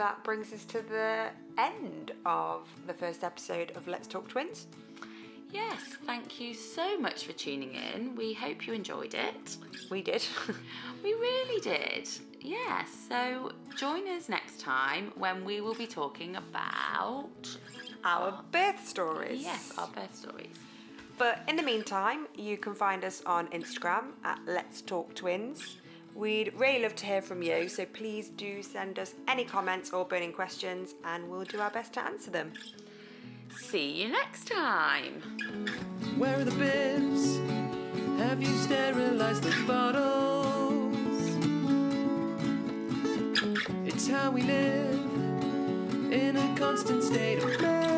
[0.04, 4.66] That brings us to the end of the first episode of Let's Talk Twins.
[5.50, 8.14] Yes, thank you so much for tuning in.
[8.14, 9.56] We hope you enjoyed it.
[9.90, 10.22] We did.
[11.02, 12.06] We really did.
[12.40, 17.56] Yes, so join us next time when we will be talking about
[18.04, 19.40] Our birth stories.
[19.42, 20.54] yes, our birth stories.
[21.16, 25.76] But in the meantime, you can find us on Instagram at Let's Talk Twins.
[26.14, 30.04] We'd really love to hear from you, so please do send us any comments or
[30.04, 32.52] burning questions and we'll do our best to answer them.
[33.56, 35.20] See you next time.
[36.16, 37.38] Where are the bibs?
[38.22, 40.94] Have you sterilized the bottles?
[43.84, 45.00] It's how we live
[46.12, 47.93] in a constant state of play.